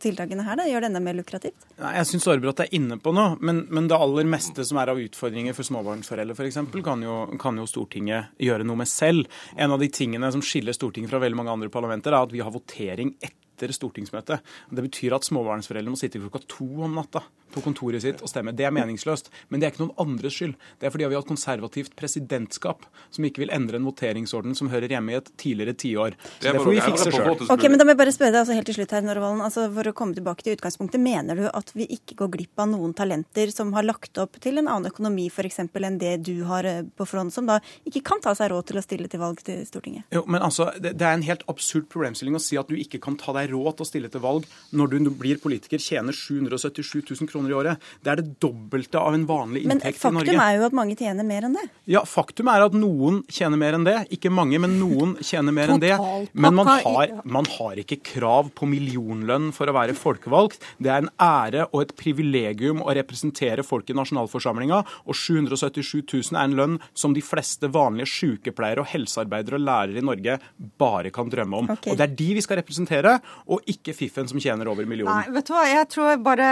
[0.03, 0.61] tiltakene her?
[0.61, 0.69] Da?
[0.71, 1.67] Gjør det enda mer lukrativt?
[1.81, 4.93] Nei, jeg syns Orbrot er inne på noe, men, men, det aller meste som er
[4.93, 9.29] av utfordringer for småbarnsforeldre f.eks., kan, jo, kan jo Stortinget gjøre noe med selv.
[9.57, 12.43] En av de tingene som skiller Stortinget fra veldig mange andre parlamenter, er at vi
[12.45, 14.41] har votering etter stortingsmøtet.
[14.73, 18.55] Det betyr at småbarnsforeldre må sitte klokka to om natta på kontoret sitt og stemme.
[18.57, 19.31] Det er meningsløst.
[19.49, 20.57] Men det er ikke noen andres skyld.
[20.81, 24.71] Det er fordi vi har et konservativt presidentskap som ikke vil endre en voteringsorden som
[24.73, 26.17] hører hjemme i et tidligere tiår.
[26.41, 27.47] Det, det får vi fikse sjøl.
[27.51, 29.43] Ok, men da må jeg bare spørre deg altså helt til slutt her, Norvalen.
[29.47, 32.71] Altså, for å komme tilbake til utgangspunktet, mener du at vi ikke går glipp av
[32.73, 35.63] noen talenter som har lagt opp til en annen økonomi f.eks.
[35.65, 37.59] enn det du har eh, på front, som da
[37.89, 40.07] ikke kan ta seg råd til å stille til valg til Stortinget?
[40.15, 43.01] Jo, men altså, det, det er en helt absurd problemstilling å si at du ikke
[43.03, 47.01] kan ta deg råd til å stille til valg når du blir politiker, tjener 777
[47.09, 47.89] 000 kroner i året.
[48.05, 50.27] Det er det dobbelte av en vanlig inntekt i Norge.
[50.27, 51.67] Men faktum er jo at mange tjener mer enn det.
[51.91, 53.97] Ja, faktum er at noen tjener mer enn det.
[54.17, 55.95] Ikke mange, men noen tjener mer enn det.
[56.33, 60.61] Men man har, man har ikke krav på millionlønn for å være folkevalgt.
[60.83, 66.37] Det er en ære og et privilegium å representere folk i nasjonalforsamlinga, og 777 000
[66.37, 70.39] er en lønn som de fleste vanlige sykepleiere og helsearbeidere og lærere i Norge
[70.81, 71.71] bare kan drømme om.
[71.77, 71.93] Okay.
[71.93, 73.17] Og Det er de vi skal representere,
[73.51, 75.13] og ikke fiffen som tjener over millionen.
[75.15, 76.49] Nei, vet du hva, jeg tror bare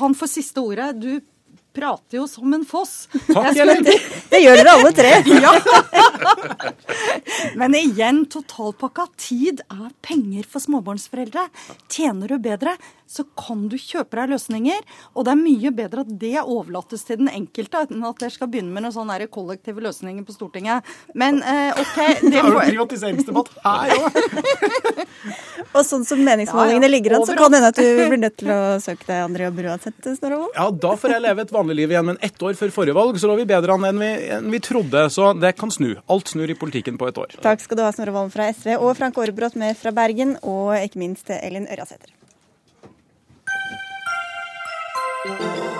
[0.00, 0.92] Han får siste ordet.
[1.00, 1.20] Du
[1.78, 3.08] prater jo som en foss.
[3.28, 3.82] Takk, Ellen.
[3.86, 3.94] Det,
[4.32, 5.12] det gjør dere alle tre.
[5.44, 5.52] ja.
[7.58, 9.08] Men igjen, totalpakka.
[9.20, 11.48] Tid er penger for småbarnsforeldre.
[11.92, 12.74] Tjener du bedre,
[13.08, 14.84] så kan du kjøpe deg løsninger.
[15.14, 18.50] Og det er mye bedre at det overlates til den enkelte, enn at dere skal
[18.52, 20.86] begynne med noen sånne kollektive løsninger på Stortinget.
[21.18, 21.96] Men eh, OK
[22.28, 24.18] Det er jo privatiseringsdebatt her òg!
[25.76, 28.52] og sånn som meningsmålingene ligger an, så kan det hende at du blir nødt til
[28.52, 31.94] å søke deg andre jobber uansett, Snorre Ja, da får jeg leve et vanlig liv
[31.94, 32.08] igjen.
[32.12, 34.62] Men ett år før forrige valg så lå vi bedre an enn vi, enn vi
[34.64, 35.06] trodde.
[35.14, 35.90] Så det kan snu.
[36.12, 37.38] Alt snur i politikken på et år.
[37.44, 40.76] Takk skal du ha, Snorre Valen fra SV, og Frank Aarebrot med fra Bergen, og
[40.78, 42.17] ikke minst Elin Ørjasæter.
[45.28, 45.77] Thank you.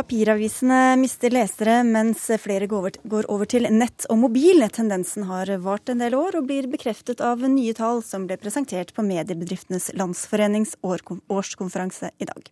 [0.00, 4.64] Papiravisene mister lesere, mens flere går over til nett og mobil.
[4.72, 8.94] Tendensen har vart en del år og blir bekreftet av nye tall som ble presentert
[8.96, 12.48] på Mediebedriftenes Landsforenings årskonferanse i dag.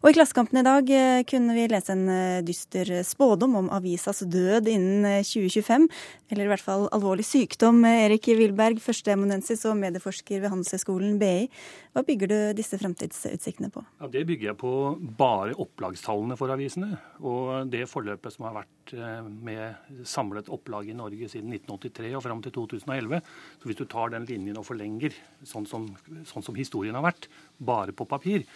[0.00, 4.22] Og I Klassekampen i dag eh, kunne vi lese en eh, dyster spådom om avisas
[4.24, 5.84] død innen 2025.
[5.84, 7.82] Eh, Eller i hvert fall alvorlig sykdom.
[7.84, 11.50] Erik Wilberg, førsteamanuensis og medieforsker ved Handelshøyskolen BI.
[11.92, 13.82] Hva bygger du disse fremtidsutsiktene på?
[14.00, 14.72] Ja, det bygger jeg på
[15.18, 16.98] bare opplagstallene for avisene avisene.
[17.20, 22.24] Og det forløpet som har vært eh, med samlet opplag i Norge siden 1983 og
[22.24, 23.20] fram til 2011,
[23.60, 25.14] så hvis du tar den linjen og forlenger
[25.44, 25.88] sånn som,
[26.24, 28.46] sånn som historien har vært, bare på papir,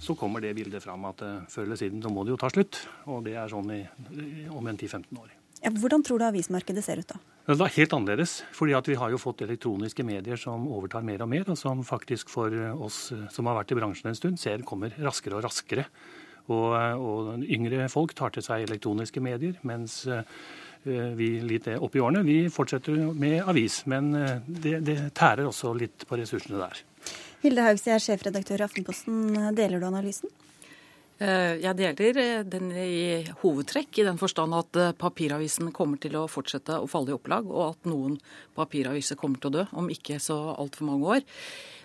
[0.00, 2.50] så kommer det bildet fram at uh, før eller siden så må det jo ta
[2.52, 2.80] slutt.
[3.06, 3.84] Og det er sånn i,
[4.48, 5.32] om en 10-15 år.
[5.64, 7.20] Ja, hvordan tror du avismarkedet ser ut da?
[7.44, 8.42] Det er helt annerledes.
[8.52, 12.32] fordi Vi har jo fått elektroniske medier som overtar mer og mer, og som faktisk
[12.32, 15.84] for oss som har vært i bransjen en stund, ser kommer raskere og raskere.
[16.52, 20.24] Og, og yngre folk tar til seg elektroniske medier, mens eh,
[20.84, 23.82] vi litt opp i årene vi fortsetter med avis.
[23.88, 26.82] Men eh, det, det tærer også litt på ressursene der.
[27.44, 29.54] Hilde Haugsi er sjefredaktør i Aftenposten.
[29.56, 30.32] Deler du analysen?
[31.24, 36.76] Eh, jeg deler den i hovedtrekk, i den forstand at papiravisen kommer til å fortsette
[36.76, 38.18] å falle i opplag, og at noen
[38.56, 41.24] papiraviser kommer til å dø om ikke så altfor mange år.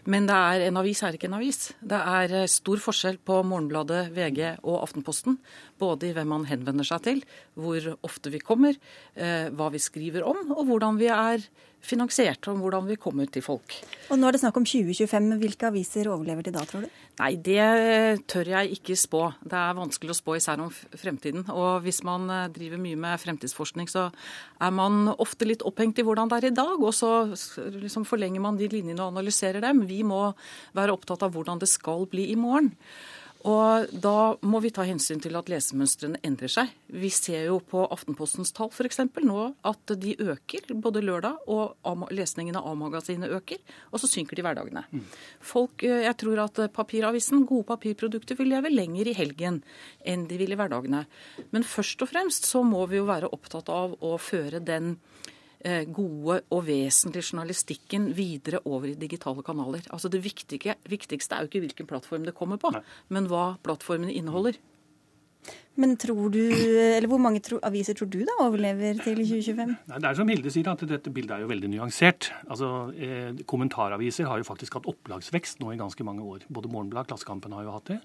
[0.09, 1.69] Men det er, en avis er ikke en avis.
[1.85, 5.37] Det er eh, stor forskjell på Morgenbladet, VG og Aftenposten.
[5.77, 7.21] Både i hvem man henvender seg til,
[7.59, 8.77] hvor ofte vi kommer,
[9.13, 11.45] eh, hva vi skriver om, og hvordan vi er
[11.85, 13.75] finansiert, om hvordan vi kommer til folk.
[14.09, 15.29] Og Nå er det snakk om 2025.
[15.41, 16.89] Hvilke aviser overlever til da, tror du?
[17.19, 19.25] Nei, det tør jeg ikke spå.
[19.43, 21.43] Det er vanskelig å spå især om fremtiden.
[21.51, 24.07] Og hvis man eh, driver mye med fremtidsforskning, så
[24.63, 27.11] er man ofte litt opphengt i hvordan det er i dag, og så
[27.75, 29.83] liksom forlenger man de linjene og analyserer dem.
[29.89, 30.29] Vi må
[30.77, 32.71] være opptatt av hvordan det skal bli i morgen.
[33.47, 36.73] Og da må vi ta hensyn til at lesemønstrene endrer seg.
[36.91, 38.99] Vi ser jo på Aftenpostens tall f.eks.
[39.23, 43.61] nå at de øker både lørdag, og lesningen av A-magasinet øker.
[43.93, 44.83] Og så synker de hverdagene.
[44.91, 45.05] Mm.
[45.39, 49.63] Folk, eh, jeg tror at papiravisen, gode papirprodukter, vil leve lenger i helgen
[50.03, 51.05] enn de vil i hverdagene.
[51.55, 54.97] Men først og fremst så må vi jo være opptatt av å føre den
[55.91, 59.83] gode og vesentlige journalistikken videre over i digitale kanaler.
[59.91, 62.83] Altså Det viktige, viktigste er jo ikke hvilken plattform det kommer på, Nei.
[63.09, 64.55] men hva plattformene inneholder.
[65.79, 69.75] Men tror du, eller Hvor mange tro, aviser tror du da overlever til 2025?
[69.87, 72.31] Nei, det er som Hilde sier, at dette bildet er jo veldig nyansert.
[72.51, 76.43] Altså, eh, Kommentaraviser har jo faktisk hatt opplagsvekst nå i ganske mange år.
[76.51, 77.99] Både Morgenblad og Klassekampen har jo hatt det.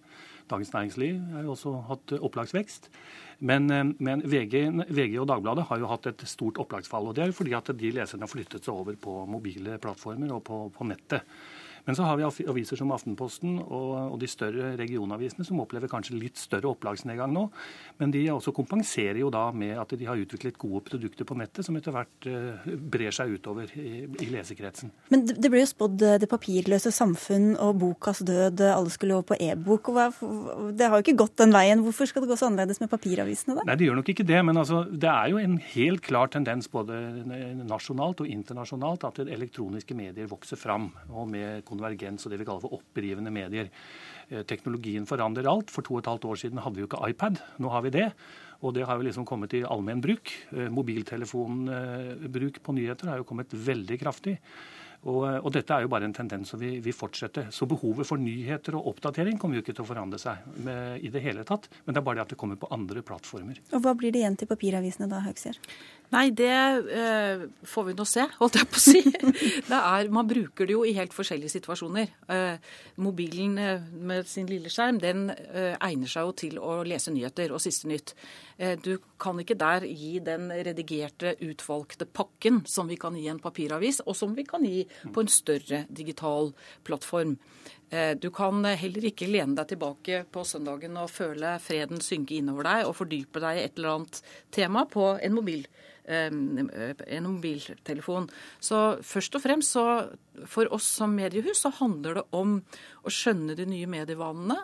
[0.52, 2.88] Dagens Næringsliv har jo også hatt opplagsvekst.
[3.40, 7.10] Men, eh, men VG, VG, og Dagbladet har jo hatt et stort opplagsfall.
[7.10, 10.30] og Det er jo fordi at de leserne har flyttet seg over på mobile plattformer
[10.30, 11.26] og på, på nettet.
[11.84, 16.40] Men så har vi aviser som Aftenposten og, de større regionavisene som opplever kanskje litt
[16.40, 17.44] større opplagsnedgang nå.
[18.00, 21.66] Men de også kompenserer jo da med at de har utviklet gode produkter på nettet,
[21.66, 24.92] som etter hvert uh, brer seg utover i, i lesekretsen.
[25.12, 29.34] Men det ble jo spådd eh, det papirløse samfunn og bokas død, alle skulle over
[29.34, 29.90] på e-bok.
[30.76, 31.82] Det har jo ikke gått den veien.
[31.84, 33.66] Hvorfor skal det gå så annerledes med papiravisene da?
[33.68, 34.40] Nei, det gjør nok ikke det.
[34.46, 36.96] Men altså, det er jo en helt klar tendens både
[37.64, 40.90] nasjonalt og internasjonalt at elektroniske medier vokser fram.
[41.10, 43.70] og med konvergens og det vi kaller for opprivende medier.
[44.30, 45.74] Eh, teknologien forandrer alt.
[45.74, 47.42] For to og et halvt år siden hadde vi jo ikke iPad.
[47.58, 48.08] Nå har vi det.
[48.64, 50.32] Og det har jo liksom kommet i allmenn bruk.
[50.54, 54.38] Eh, mobiltelefonbruk på nyheter har jo kommet veldig kraftig.
[55.04, 57.50] Og, og, dette er jo bare en tendens som vi, vi, fortsetter.
[57.52, 61.10] Så behovet for nyheter og oppdatering kommer jo ikke til å forandre seg med, i
[61.12, 61.68] det hele tatt.
[61.84, 63.60] Men det er bare det at det kommer på andre plattformer.
[63.74, 65.60] Og Hva blir det igjen til papiravisene da, Høgser?
[66.12, 66.50] Nei, det
[66.94, 69.00] eh, får vi nå se, holdt jeg på å si.
[69.74, 72.10] Er, man bruker det jo i helt forskjellige situasjoner.
[72.30, 77.12] Eh, mobilen eh, med sin lille skjerm den eh, egner seg jo til å lese
[77.14, 78.14] nyheter og siste nytt.
[78.58, 83.42] Eh, du kan ikke der gi den redigerte, utvalgte pakken som vi kan gi en
[83.42, 86.52] papiravis, og som vi kan gi på en større digital
[86.86, 87.38] plattform.
[87.90, 92.68] Eh, du kan heller ikke lene deg tilbake på søndagen og føle freden synke innover
[92.68, 94.22] deg og fordype deg i et eller annet
[94.54, 95.66] tema på en mobil
[96.04, 98.28] en mobiltelefon.
[98.60, 99.84] Så først og fremst så
[100.50, 102.58] for oss som mediehus så handler det om
[103.04, 104.58] å skjønne de nye medievanene.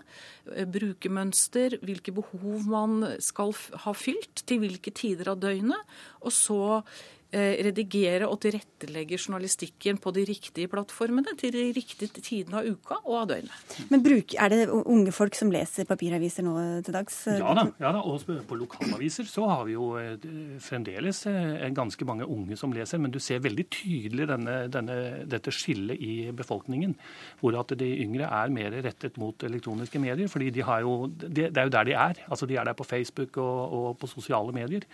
[0.44, 3.54] bruke brukermønster, hvilke behov man skal
[3.86, 5.96] ha fylt til hvilke tider av døgnet.
[6.20, 6.60] Og så
[6.92, 12.98] Eh, redigere og tilrettelegge journalistikken på de riktige plattformene til de riktige tidene av uka
[13.04, 13.76] og av døgnet.
[13.92, 17.16] Men bruk, Er det unge folk som leser papiraviser nå til dags?
[17.26, 20.16] Ja da, ja da, og på lokalaviser så har vi jo eh,
[20.62, 23.00] fremdeles eh, ganske mange unge som leser.
[23.02, 24.98] Men du ser veldig tydelig denne, denne,
[25.30, 26.96] dette skillet i befolkningen.
[27.40, 30.28] Hvor at de yngre er mer rettet mot elektroniske medier.
[30.28, 32.24] fordi de har jo, Det er jo der de er.
[32.28, 34.86] Altså De er der på Facebook og, og på sosiale medier.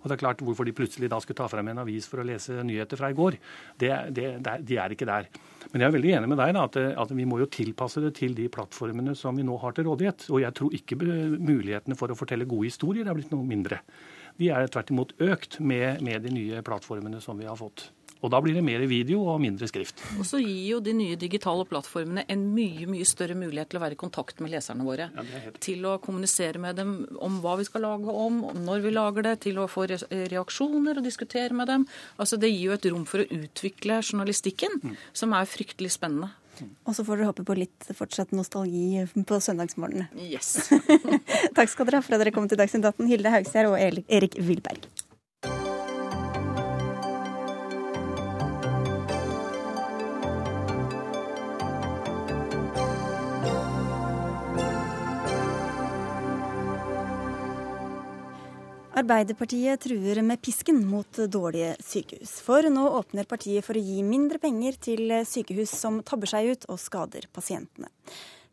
[0.00, 2.26] Og det er klart Hvorfor de plutselig da skulle ta frem en avis for å
[2.26, 3.38] lese nyheter fra i går,
[3.80, 4.28] det, det,
[4.66, 5.30] de er ikke der.
[5.70, 8.14] Men jeg er veldig enig med deg da, at, at, vi må jo tilpasse det
[8.18, 10.26] til de plattformene som vi nå har til rådighet.
[10.32, 13.82] Og jeg tror ikke mulighetene for å fortelle gode historier er blitt noe mindre.
[14.40, 17.90] De er tvert imot økt med, med de nye plattformene som vi har fått.
[18.20, 20.02] Og da blir det mer video og mindre skrift.
[20.20, 23.84] Og så gir jo de nye digitale plattformene en mye mye større mulighet til å
[23.84, 25.08] være i kontakt med leserne våre.
[25.14, 28.92] Ja, til å kommunisere med dem om hva vi skal lage om, om når vi
[28.92, 31.88] lager det, til å få reaksjoner og diskutere med dem.
[32.20, 35.00] Altså Det gir jo et rom for å utvikle journalistikken, mm.
[35.16, 36.32] som er fryktelig spennende.
[36.84, 40.10] Og så får dere håpe på litt fortsatt nostalgi på søndagsmorgenene.
[40.28, 40.68] Yes.
[41.56, 44.36] Takk skal dere ha for at dere kom til Dagsnytt 18, Hilde Haugsgjerd og Erik
[44.44, 44.90] Wilberg.
[59.00, 62.34] Arbeiderpartiet truer med pisken mot dårlige sykehus.
[62.44, 66.66] For nå åpner partiet for å gi mindre penger til sykehus som tabber seg ut
[66.68, 67.88] og skader pasientene.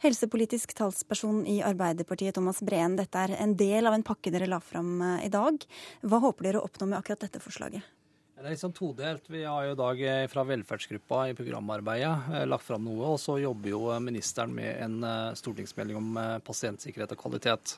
[0.06, 4.60] Helsepolitisk talsperson i Arbeiderpartiet, Thomas Breen, dette er en del av en pakke dere la
[4.62, 5.58] fram eh, i dag.
[6.06, 7.97] Hva håper dere å oppnå med akkurat dette forslaget?
[8.38, 9.24] Det er liksom todelt.
[9.34, 13.18] Vi har jo i dag eh, fra velferdsgruppa i programarbeidet eh, lagt fram noe, og
[13.18, 15.08] så jobber jo ministeren med en
[15.40, 17.74] stortingsmelding om pasientsikkerhet og kvalitet.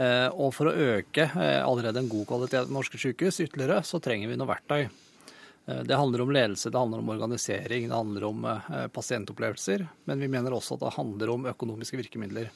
[0.00, 4.00] Eh, og for å øke eh, allerede en god kvalitet i norske sykehus ytterligere, så
[4.00, 4.86] trenger vi noe verktøy.
[5.62, 8.46] Det handler om ledelse, det handler om organisering, det handler om
[8.96, 9.84] pasientopplevelser.
[10.10, 12.48] Men vi mener også at det handler om økonomiske virkemidler.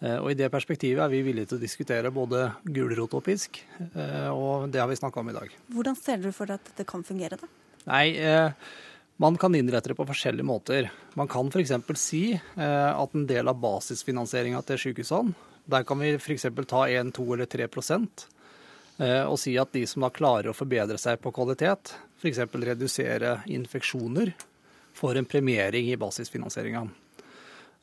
[0.00, 3.58] Og I det perspektivet er vi villige til å diskutere både gulrot og pisk,
[4.32, 5.52] og det har vi snakka om i dag.
[5.74, 7.48] Hvordan ser du for deg at dette kan fungere, da?
[7.84, 8.06] Nei,
[9.20, 10.88] man kan innrette det på forskjellige måter.
[11.20, 11.76] Man kan f.eks.
[12.00, 15.36] si at en del av basisfinansieringa til sykehusene,
[15.68, 16.48] der kan vi f.eks.
[16.64, 18.24] ta 1, 2 eller 3%
[19.00, 22.40] og si at de som da klarer å forbedre seg på kvalitet, f.eks.
[22.52, 24.32] redusere infeksjoner,
[24.96, 26.82] får en premiering i basisfinansieringa.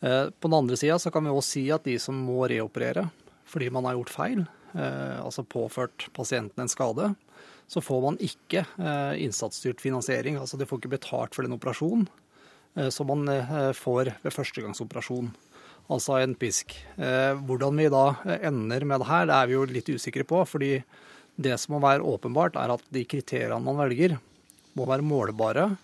[0.01, 3.07] På den andre sida kan vi også si at de som må reoperere
[3.47, 4.41] fordi man har gjort feil,
[4.75, 7.13] altså påført pasienten en skade,
[7.71, 8.65] så får man ikke
[9.23, 10.35] innsatsstyrt finansiering.
[10.35, 12.09] Altså de får ikke betalt for den operasjonen
[12.91, 13.23] som man
[13.73, 15.31] får ved førstegangsoperasjon
[15.91, 16.75] altså en pisk.
[16.97, 18.05] Hvordan vi da
[18.37, 20.43] ender med det her, det er vi jo litt usikre på.
[20.45, 20.83] fordi
[21.37, 24.17] det som må være åpenbart, er at de kriteriene man velger,
[24.73, 25.77] må være målbare.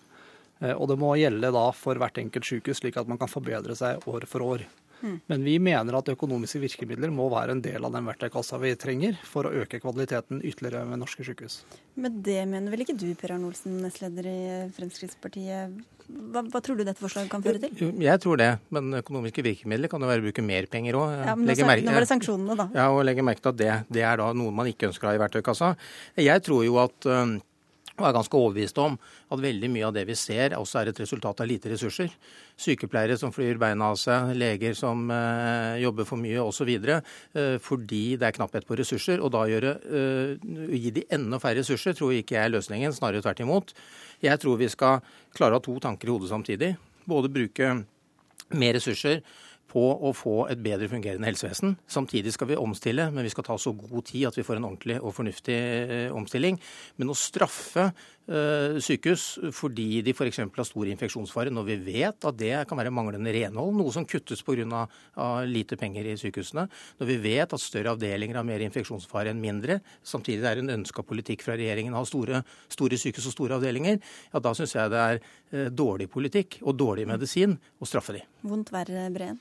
[0.72, 4.04] Og det må gjelde da for hvert enkelt sykehus, slik at man kan forbedre seg
[4.10, 4.64] år for år.
[5.04, 5.20] Mm.
[5.26, 9.18] Men vi mener at økonomiske virkemidler må være en del av den verktøykassa vi trenger
[9.28, 11.58] for å øke kvaliteten ytterligere ved norske sykehus.
[12.00, 14.38] Men det mener vel ikke du, Per Arne Olsen, nestleder i
[14.76, 15.76] Fremskrittspartiet.
[16.04, 17.94] Hva, hva, tror du dette forslaget kan føre til?
[18.04, 21.14] Jeg tror det, men økonomiske virkemidler kan jo være å bruke mer penger òg.
[21.16, 22.68] Ja, men nå, nå var det sanksjonene, da.
[22.76, 25.12] Ja, og legge merke til at det, det, er da noe man ikke ønsker å
[25.12, 25.74] ha i verktøykassa.
[26.20, 27.08] Jeg tror jo at
[27.94, 28.96] og er ganske overbevist om
[29.30, 32.10] at veldig mye av det vi ser, også er et resultat av lite ressurser.
[32.58, 36.72] Sykepleiere som flyr beina av seg, leger som eh, jobber for mye osv.
[36.74, 39.22] Eh, fordi det er knapphet på ressurser.
[39.22, 43.22] Og da gjøre, eh, gi de enda færre ressurser tror ikke jeg er løsningen, snarere
[43.22, 43.74] tvert imot.
[44.24, 44.98] Jeg tror vi skal
[45.36, 46.74] klare å ha to tanker i hodet samtidig.
[47.06, 47.76] Både bruke
[48.58, 49.22] mer ressurser
[49.74, 51.74] på å få et bedre fungerende helsevesen.
[51.90, 54.68] Samtidig skal vi omstille, men vi skal ta så god tid at vi får en
[54.70, 56.60] ordentlig og fornuftig eh, omstilling.
[57.00, 57.88] Men å straffe
[58.24, 60.38] sykehus fordi de f.eks.
[60.40, 64.40] har stor infeksjonsfare, når vi vet at det kan være manglende renhold, noe som kuttes
[64.42, 64.86] pga.
[65.44, 66.66] lite penger i sykehusene,
[67.00, 70.76] når vi vet at større avdelinger har mer infeksjonsfare enn mindre, samtidig det er en
[70.78, 74.00] ønska politikk fra regjeringen å ha store, store sykehus og store avdelinger,
[74.32, 78.24] ja da syns jeg det er eh, dårlig politikk og dårlig medisin å straffe de.
[78.44, 79.40] Vondt verre, Breen?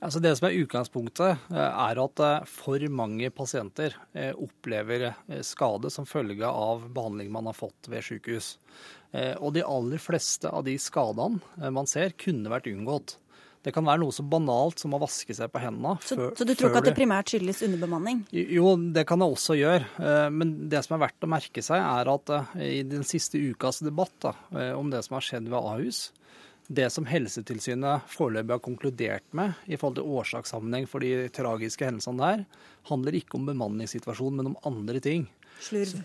[0.00, 3.96] Altså det som er Utgangspunktet eh, er at for mange pasienter
[4.32, 5.10] opplever
[5.44, 8.54] skade som følge av behandling man har fått ved sykehus.
[9.12, 13.16] Eh, og de aller fleste av de skadene eh, man ser, kunne vært unngått.
[13.60, 15.98] Det kan være noe så banalt som å vaske seg på hendene.
[16.06, 18.22] Så, før, så du tror ikke at det primært skyldes underbemanning?
[18.32, 19.90] Jo, det kan det også gjøre.
[20.00, 23.82] Eh, men det som er verdt å merke seg, er at i den siste ukas
[23.84, 24.34] debatt da,
[24.78, 26.06] om det som har skjedd ved Ahus,
[26.70, 32.22] det som Helsetilsynet foreløpig har konkludert med i forhold til årsakssammenheng for de tragiske hendelsene
[32.22, 32.46] der,
[32.90, 35.26] handler ikke om bemanningssituasjonen, men om andre ting.
[35.60, 35.98] Slurv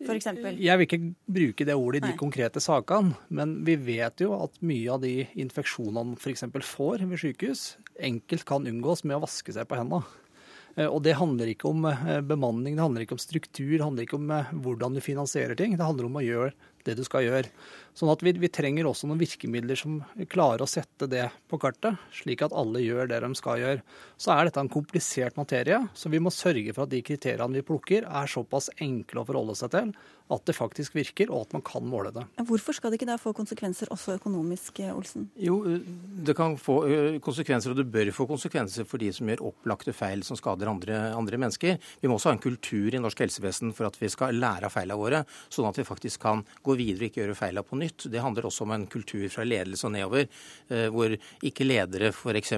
[0.00, 0.28] f.eks.?
[0.56, 2.20] Jeg vil ikke bruke det ordet i de Nei.
[2.20, 6.46] konkrete sakene, men vi vet jo at mye av de infeksjonene f.eks.
[6.70, 7.64] får ved sykehus,
[8.00, 10.04] enkelt kan unngås med å vaske seg på hendene.
[10.76, 14.06] Eh, og det handler ikke om eh, bemanning, det handler ikke om struktur, det handler
[14.06, 15.76] ikke om eh, hvordan du finansierer ting.
[15.76, 16.54] Det handler om å gjøre
[16.86, 17.50] det du skal gjøre.
[17.96, 19.98] Sånn at vi, vi, trenger også noen virkemidler som
[20.30, 23.84] klarer å sette det på kartet, slik at alle gjør det de skal gjøre.
[24.20, 27.66] Så er dette en komplisert materie, så vi må sørge for at de kriteriene vi
[27.66, 29.94] plukker, er såpass enkle å forholde seg til
[30.30, 32.22] at det faktisk virker, og at man kan måle det.
[32.46, 35.26] Hvorfor skal det ikke da få konsekvenser også økonomisk, eh, Olsen?
[35.34, 39.42] Jo, det kan få eh, konsekvenser, og det bør få konsekvenser for de som gjør
[39.50, 41.80] opplagte feil som skader andre, andre mennesker.
[42.00, 44.74] Vi må også ha en kultur i norsk helsevesen for at vi skal lære av
[44.74, 47.89] feilene våre, sånn at vi faktisk kan gå videre og ikke gjøre feilene på nytt.
[48.06, 50.30] Det handler også om en kultur fra ledelse og nedover,
[50.70, 52.54] eh, hvor ikke ledere f.eks.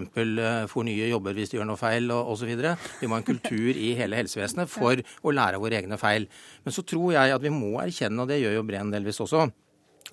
[0.71, 2.53] får nye jobber hvis de gjør noe feil osv.
[3.01, 6.29] Vi må ha en kultur i hele helsevesenet for å lære av våre egne feil.
[6.62, 9.21] Men så tror jeg at vi må må erkjenne, og det gjør jo Breen delvis
[9.23, 9.47] også,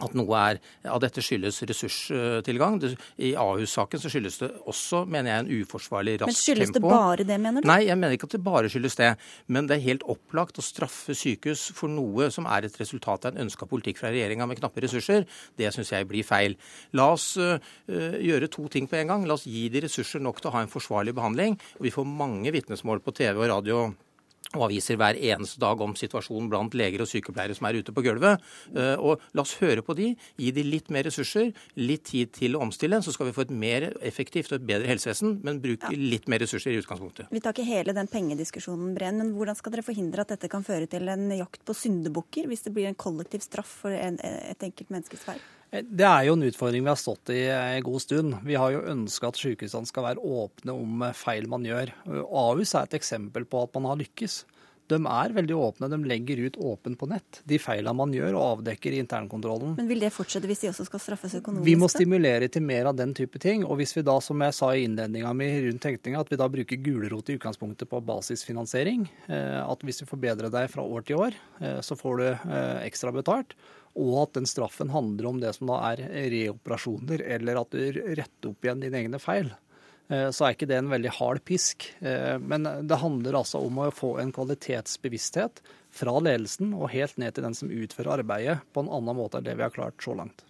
[0.05, 0.59] at noe er,
[0.89, 2.79] av dette skyldes ressurstilgang.
[3.21, 6.33] I Ahus-saken så skyldes det også, mener jeg, en uforsvarlig raskt tempo.
[6.33, 6.89] Men Skyldes tempo.
[6.89, 7.69] det bare det, mener du?
[7.69, 9.11] Nei, jeg mener ikke at det bare skyldes det.
[9.47, 13.35] Men det er helt opplagt å straffe sykehus for noe som er et resultat av
[13.35, 15.27] en ønska politikk fra regjeringa med knappe ressurser.
[15.59, 16.57] Det syns jeg blir feil.
[16.97, 17.57] La oss uh,
[17.87, 19.27] gjøre to ting på en gang.
[19.29, 21.59] La oss gi de ressurser nok til å ha en forsvarlig behandling.
[21.79, 23.89] Og vi får mange vitnesmål på TV og radio
[24.57, 28.03] og aviser hver eneste dag om situasjonen blant leger og sykepleiere som er ute på
[28.05, 28.41] gulvet.
[28.73, 32.57] Eh, og La oss høre på de, gi de litt mer ressurser, litt tid til
[32.57, 33.01] å omstille.
[33.05, 36.09] Så skal vi få et mer effektivt og et bedre helsevesen, men bruke ja.
[36.15, 37.29] litt mer ressurser i utgangspunktet.
[37.29, 40.65] Vi tar ikke hele den pengediskusjonen, Breen, men hvordan skal dere forhindre at dette kan
[40.65, 44.69] føre til en jakt på syndebukker, hvis det blir en kollektiv straff for en, et
[44.69, 45.41] enkelt menneskes feil?
[45.69, 48.37] Det er jo en utfordring vi har stått i en god stund.
[48.45, 51.91] Vi har jo ønska at sykehusene skal være åpne om feil man gjør.
[52.25, 54.45] Ahus er et eksempel på at man har lykkes.
[54.89, 55.89] de er veldig åpne.
[55.91, 59.75] De legger ut åpent på nett de feilene man gjør, og avdekker i internkontrollen.
[59.77, 61.67] Men vil det fortsette hvis de også skal straffes økonomisk?
[61.67, 63.61] Vi må stimulere til mer av den type ting.
[63.67, 66.49] Og hvis vi da, som jeg sa i innledninga mi rundt tenkninga, at vi da
[66.49, 71.21] bruker gulrot i utgangspunktet på basisfinansiering, eh, at hvis du forbedrer deg fra år til
[71.27, 73.53] år, eh, så får du eh, ekstra betalt.
[73.97, 78.51] Og at den straffen handler om det som da er reoperasjoner, eller at du retter
[78.51, 79.51] opp igjen dine egne feil.
[80.09, 81.89] Eh, så er ikke det en veldig hard pisk.
[81.99, 85.63] Eh, men det handler altså om å få en kvalitetsbevissthet
[85.93, 89.47] fra ledelsen og helt ned til den som utfører arbeidet, på en annen måte enn
[89.47, 90.45] det vi har klart så langt.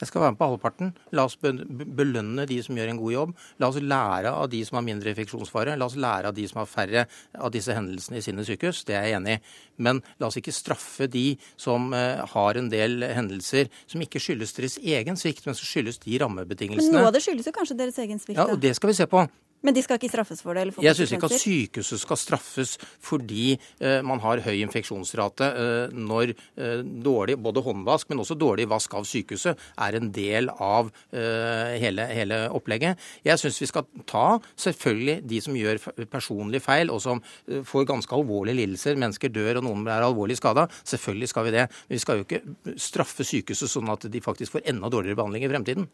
[0.00, 0.88] Jeg skal være med på halvparten.
[1.14, 3.34] La oss belønne de som gjør en god jobb.
[3.62, 5.76] La oss lære av de som har mindre infeksjonsfare.
[5.78, 7.04] La oss lære av de som har færre
[7.38, 8.82] av disse hendelsene i sine sykehus.
[8.88, 9.54] Det er jeg enig i.
[9.86, 11.24] Men la oss ikke straffe de
[11.60, 16.02] som eh, har en del hendelser som ikke skyldes deres egen svikt, men som skyldes
[16.02, 16.90] de rammebetingelsene.
[16.90, 18.38] Men noe av det skyldes jo kanskje deres egen svikt?
[18.40, 19.26] Ja, og det skal vi se på.
[19.64, 20.74] Men de skal ikke straffes for det?
[20.84, 26.34] jeg syns ikke at sykehuset skal straffes fordi eh, man har høy infeksjonsrate eh, når
[26.34, 32.04] eh, dårlig både håndvask, men også dårlig vask av sykehuset er en del av hele,
[32.10, 33.00] hele, opplegget.
[33.24, 37.22] Jeg syns vi skal ta selvfølgelig de som gjør personlige feil, og som
[37.66, 38.98] får ganske alvorlige lidelser.
[39.00, 40.66] Mennesker dør, og noen er alvorlig skada.
[40.82, 41.66] Selvfølgelig skal vi det.
[41.88, 45.46] Men vi skal jo ikke straffe sykehuset sånn at de faktisk får enda dårligere behandling
[45.46, 45.88] i fremtiden.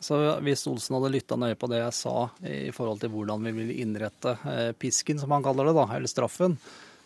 [0.00, 3.54] Så Hvis Olsen hadde lytta nøye på det jeg sa i forhold til hvordan vi
[3.56, 6.58] vil innrette eh, pisken, som han kaller det, da, eller straffen,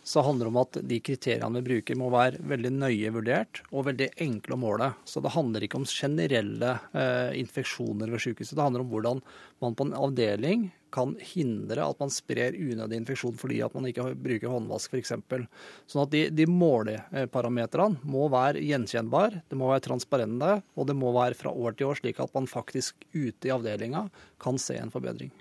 [0.03, 3.85] så handler det om at de kriteriene vi bruker må være veldig nøye vurdert og
[3.91, 4.89] veldig enkle å måle.
[5.05, 8.57] Så det handler ikke om generelle eh, infeksjoner ved sykehuset.
[8.57, 9.21] Det handler om hvordan
[9.61, 14.11] man på en avdeling kan hindre at man sprer unødig infeksjon fordi at man ikke
[14.19, 15.13] bruker håndvask f.eks.
[15.89, 21.13] Sånn at de, de måleparametrene må være gjenkjennbare, det må være transparente, og det må
[21.15, 24.07] være fra år til år, slik at man faktisk ute i avdelinga
[24.41, 25.31] kan se en forbedring.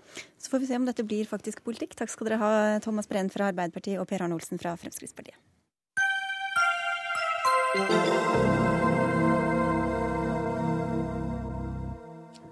[0.40, 1.96] Så får vi se om dette blir faktisk politikk.
[1.98, 2.52] Takk skal dere ha,
[2.84, 5.38] Thomas Breen fra Arbeiderpartiet og Per Arne Olsen fra Fremskrittspartiet.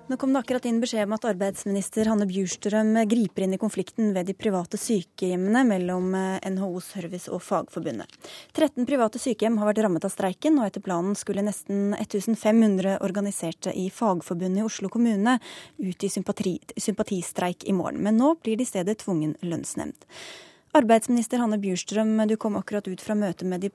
[0.09, 4.15] Nå kom det akkurat inn beskjed om at arbeidsminister Hanne Bjurstrøm griper inn i konflikten
[4.17, 8.09] ved de private sykehjemmene mellom eh, NHO Service og Fagforbundet.
[8.57, 13.77] 13 private sykehjem har vært rammet av streiken, og etter planen skulle nesten 1500 organiserte
[13.77, 15.37] i Fagforbundet i Oslo kommune
[15.77, 18.01] ut i sympati, sympatistreik i morgen.
[18.09, 20.09] Men nå blir de i stedet tvungen lønnsnemnd.
[20.79, 23.69] Arbeidsminister Hanne Bjurstrøm, du kom akkurat ut fra møtet med,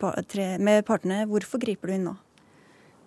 [0.65, 1.27] med partene.
[1.29, 2.17] Hvorfor griper du inn nå?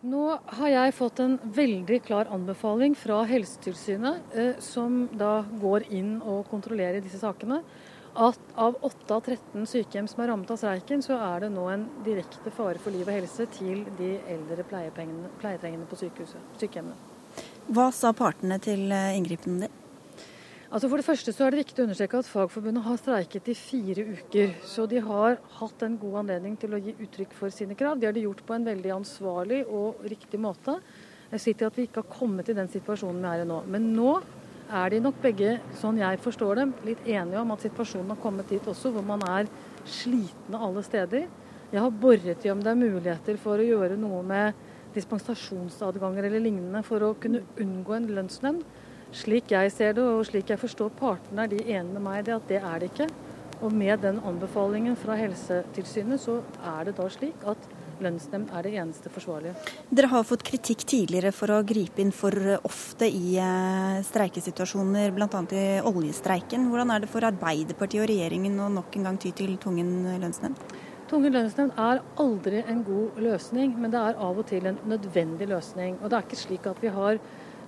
[0.07, 0.23] Nå
[0.59, 6.45] har jeg fått en veldig klar anbefaling fra Helsetilsynet, eh, som da går inn og
[6.47, 7.59] kontrollerer disse sakene,
[8.15, 11.67] at av 8 av 13 sykehjem som er rammet av streiken, så er det nå
[11.73, 16.95] en direkte fare for liv og helse til de eldre pleietrengende på sykehjemmene.
[17.67, 19.75] Hva sa partene til eh, inngripen din?
[20.67, 23.55] Altså For det første så er det viktig å understreke at Fagforbundet har streiket i
[23.55, 24.55] fire uker.
[24.67, 28.01] Så de har hatt en god anledning til å gi uttrykk for sine krav.
[28.01, 30.75] Det har de gjort på en veldig ansvarlig og riktig måte.
[31.31, 33.61] Jeg sier til at vi ikke har kommet i den situasjonen vi er i nå.
[33.71, 34.17] Men nå
[34.67, 38.51] er de nok begge, sånn jeg forstår dem, litt enige om at situasjonen har kommet
[38.51, 39.51] dit også, hvor man er
[39.87, 41.29] slitne alle steder.
[41.71, 46.43] Jeg har boret i om det er muligheter for å gjøre noe med dispensasjonsadganger eller
[46.43, 48.67] lignende for å kunne unngå en lønnsnemnd.
[49.17, 52.27] Slik jeg ser det, og slik jeg forstår partene, er de enige med meg i
[52.29, 53.09] det at det er det ikke.
[53.65, 57.69] Og med den anbefalingen fra Helsetilsynet, så er det da slik at
[58.05, 59.55] lønnsnemnd er det eneste forsvarlige.
[59.89, 62.37] Dere har fått kritikk tidligere for å gripe inn for
[62.69, 65.41] ofte i eh, streikesituasjoner, bl.a.
[65.57, 66.69] i oljestreiken.
[66.69, 70.61] Hvordan er det for Arbeiderpartiet og regjeringen å nok en gang ty til tvungen lønnsnemnd?
[71.07, 75.49] Tvungen lønnsnemnd er aldri en god løsning, men det er av og til en nødvendig
[75.49, 76.01] løsning.
[76.03, 77.21] Og det er ikke slik at vi har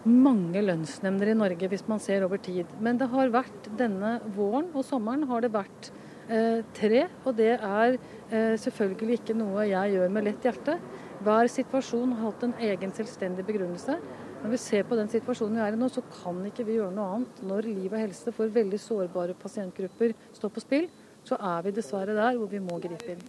[0.09, 2.68] mange lønnsnemnder i Norge hvis man ser over tid.
[2.80, 5.90] Men det har vært denne våren og sommeren har det vært
[6.28, 7.04] eh, tre.
[7.24, 10.78] Og det er eh, selvfølgelig ikke noe jeg gjør med lett hjerte.
[11.24, 13.98] Hver situasjon har hatt en egen selvstendig begrunnelse.
[14.38, 16.94] Når vi ser på den situasjonen vi er i nå, så kan ikke vi gjøre
[16.94, 20.90] noe annet når liv og helse for veldig sårbare pasientgrupper står på spill
[21.28, 23.24] så er vi dessverre der hvor vi må gripe inn.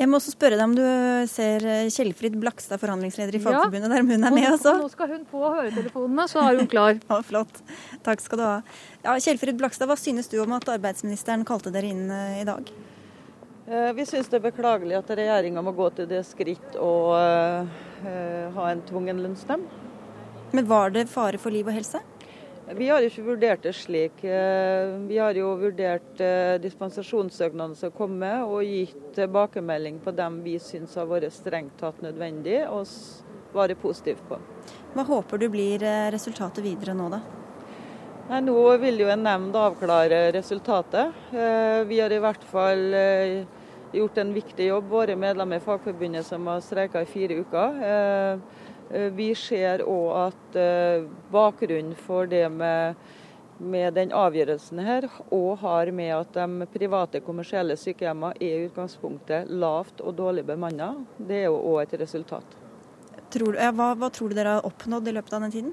[0.00, 0.84] Jeg må også spørre deg om du
[1.28, 3.98] ser Kjellfrid Blakstad, forhandlingsleder i Fagforbundet, ja.
[3.98, 4.72] der hun er med også?
[4.80, 6.94] Nå skal hun på høretelefonene, så er hun klar.
[7.10, 7.60] ja, flott.
[8.06, 8.54] Takk skal du ha.
[9.04, 12.72] Ja, Kjellfrid Blakstad, hva synes du om at arbeidsministeren kalte dere inn eh, i dag?
[13.68, 18.56] Eh, vi synes det er beklagelig at regjeringa må gå til det skritt å uh,
[18.56, 19.68] ha en tvungen lønnsnemnd.
[20.56, 22.00] Men var det fare for liv og helse?
[22.76, 24.20] Vi har ikke vurdert det slik.
[24.22, 30.54] Eh, vi har jo vurdert eh, dispensasjonssøknadene som kommer, og gitt tilbakemelding på dem vi
[30.62, 34.38] syns har vært strengt tatt nødvendig, og svare positivt på.
[34.94, 37.20] Hva håper du blir eh, resultatet videre nå, da?
[38.30, 41.16] Nei, nå vil jo en nemnd avklare resultatet.
[41.90, 42.84] Vi har i hvert fall
[43.90, 47.80] gjort en viktig jobb, våre medlemmer i Fagforbundet som har streika i fire uker.
[48.90, 50.56] Vi ser òg at
[51.30, 52.96] bakgrunnen for det med,
[53.62, 59.52] med den avgjørelsen her, og har med at de private kommersielle sykehjemmene er i utgangspunktet
[59.62, 60.96] lavt og dårlig bemanna.
[61.18, 62.58] Det er jo òg et resultat.
[63.30, 65.72] Tror, hva, hva tror du dere har oppnådd i løpet av den tiden?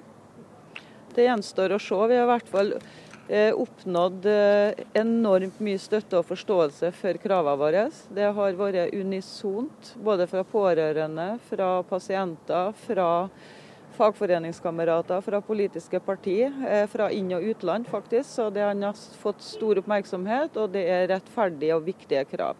[1.18, 1.97] Det gjenstår å se.
[2.11, 2.89] Vi har i hvert fall eh,
[3.28, 7.86] oppnådd eh, enormt mye støtte og forståelse for kravene våre.
[8.16, 13.10] Det har vært unisont, både fra pårørende, fra pasienter, fra
[13.98, 18.30] fagforeningskamerater, fra politiske partier, eh, fra inn- og utland faktisk.
[18.30, 22.56] Så det har fått stor oppmerksomhet, og det er rettferdige og viktige krav.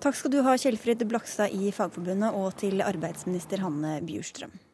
[0.00, 4.69] Takk skal du ha, Kjellfrid Blakstad i Fagforbundet, og til arbeidsminister Hanne Bjurstrøm.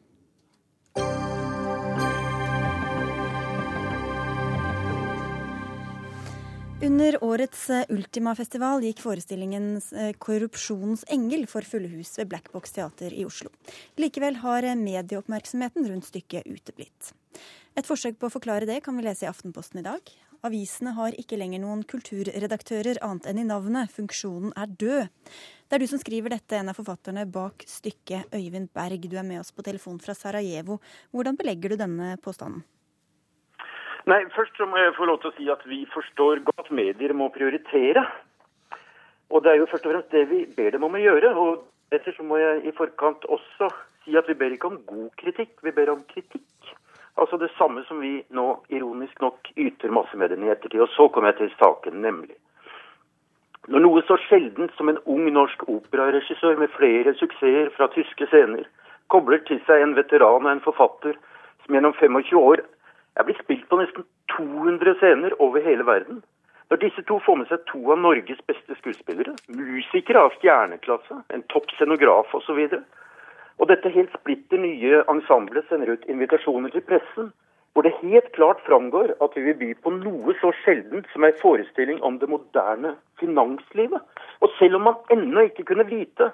[6.77, 12.75] Under årets eh, Ultima-festival gikk forestillingen eh, 'Korrupsjonens engel' for fulle hus ved Black Box
[12.75, 13.49] teater i Oslo.
[13.97, 17.09] Likevel har eh, medieoppmerksomheten rundt stykket uteblitt.
[17.73, 20.13] Et forsøk på å forklare det kan vi lese i Aftenposten i dag.
[20.45, 23.89] Avisene har ikke lenger noen kulturredaktører annet enn i navnet.
[23.97, 25.33] Funksjonen er død.
[25.65, 29.09] Det er du som skriver dette, en av forfatterne bak stykket, Øyvind Berg.
[29.09, 30.77] Du er med oss på telefon fra Sarajevo.
[31.09, 32.61] Hvordan belegger du denne påstanden?
[34.07, 37.11] Nei, Først så må jeg få lov til å si at vi forstår godt medier
[37.11, 38.05] må prioritere.
[39.27, 41.33] Og det er jo først og fremst det vi ber dem om å gjøre.
[41.35, 43.67] Og etter så må jeg i forkant også
[44.05, 46.71] si at vi ber ikke om god kritikk, vi ber om kritikk.
[47.19, 50.85] Altså det samme som vi nå ironisk nok yter massemediene i ettertid.
[50.85, 52.37] Og så kommer jeg til saken, nemlig.
[53.67, 58.63] Når noe så sjeldent som en ung norsk operaregissør med flere suksesser fra tyske scener
[59.11, 61.19] kobler til seg en veteran og en forfatter
[61.65, 62.63] som gjennom 25 år
[63.17, 64.05] er blitt spilt på nesten
[64.35, 66.21] 200 scener over hele verden.
[66.69, 71.45] Når disse to får med seg to av Norges beste skuespillere, musikere av stjerneklasse, en
[71.53, 72.81] topp scenograf osv., og,
[73.57, 77.31] og dette helt splitter nye ensemblet sender ut invitasjoner til pressen,
[77.73, 81.39] hvor det helt klart framgår at vi vil by på noe så sjeldent som en
[81.41, 84.01] forestilling om det moderne finanslivet.
[84.41, 86.31] Og selv om man ennå ikke kunne vite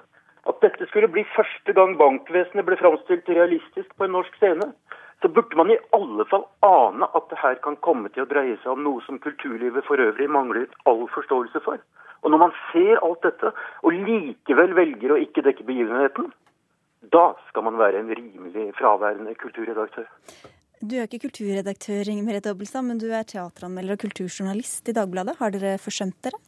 [0.48, 4.70] at dette skulle bli første gang bankvesenet ble framstilt realistisk på en norsk scene,
[5.24, 8.58] så burde man i alle fall ane at det her kan komme til å dreie
[8.60, 11.80] seg om noe som kulturlivet for øvrig mangler all forståelse for.
[12.20, 16.28] Og når man ser alt dette, og likevel velger å ikke dekke begivenheten,
[17.16, 20.10] da skal man være en rimelig fraværende kulturredaktør.
[20.84, 25.38] Du er ikke kulturredaktør, Inger Merete Dobbelstad, men du er teateranmelder og kulturjournalist i Dagbladet.
[25.40, 26.42] Har dere forsømt dere?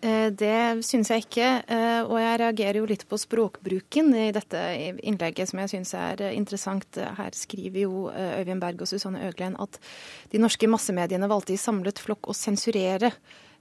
[0.00, 4.62] Eh, det syns jeg ikke, eh, og jeg reagerer jo litt på språkbruken i dette
[5.04, 6.96] innlegget, som jeg syns er interessant.
[7.18, 9.76] Her skriver jo eh, Øyvind Berg og Susanne Øglen at
[10.32, 13.12] de norske massemediene valgte i samlet flokk å sensurere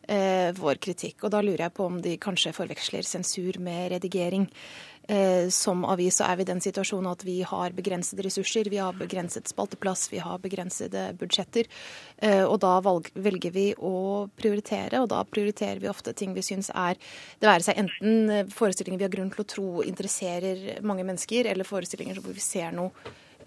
[0.10, 1.20] vår kritikk.
[1.28, 4.48] Og da lurer jeg på om de kanskje forveksler sensur med redigering.
[5.10, 8.94] Eh, som avis er vi i den situasjonen at vi har begrensede ressurser, vi har
[8.94, 11.66] begrenset spalteplass, vi har begrensede budsjetter.
[12.22, 16.70] Eh, og da velger vi å prioritere, og da prioriterer vi ofte ting vi syns
[16.70, 17.00] er
[17.40, 21.66] Det være seg enten forestillinger vi har grunn til å tro interesserer mange mennesker, eller
[21.66, 22.92] forestillinger hvor vi ser noe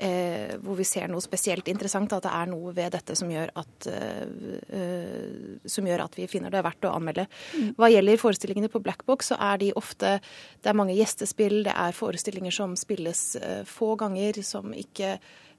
[0.03, 2.13] eh, hvor vi ser noe spesielt interessant.
[2.13, 6.53] At det er noe ved dette som gjør at, eh, som gjør at vi finner
[6.53, 7.29] det verdt å anmelde.
[7.55, 7.71] Mm.
[7.79, 10.19] Hva gjelder forestillingene på Black Box, så er de ofte
[10.63, 15.17] Det er mange gjestespill, det er forestillinger som spilles eh, få ganger, som ikke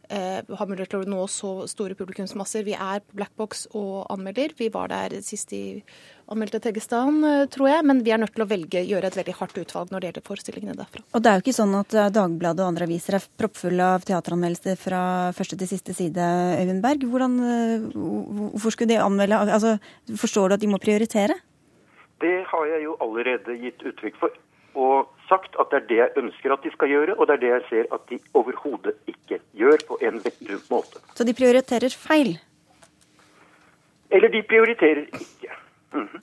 [0.09, 2.65] eh, har mulighet til å nå så store publikumsmasser.
[2.67, 4.55] Vi er på Black Box og anmelder.
[4.57, 5.83] Vi var der sist i
[6.31, 7.85] anmeldte Teggestan, eh, tror jeg.
[7.85, 10.27] Men vi er nødt til å velge, gjøre et veldig hardt utvalg når det gjelder
[10.29, 11.03] forestillingene derfra.
[11.13, 14.05] Og det er jo ikke sånn at eh, Dagbladet og andre aviser er proppfulle av
[14.07, 15.01] teateranmeldelser fra
[15.37, 16.29] første til siste side,
[16.61, 17.07] Øyvind Berg.
[17.09, 17.89] Hvordan, eh,
[18.53, 19.77] hvorfor skulle de anmelde altså,
[20.19, 21.35] Forstår du at de må prioritere?
[22.21, 24.35] Det har jeg jo allerede gitt uttrykk for.
[24.79, 27.41] Og sagt at det er det jeg ønsker at de skal gjøre, og det er
[27.43, 31.01] det jeg ser at de overhodet ikke gjør på en vettug måte.
[31.17, 32.37] Så de prioriterer feil?
[34.13, 35.59] Eller de prioriterer ikke.
[35.93, 36.21] -hmm.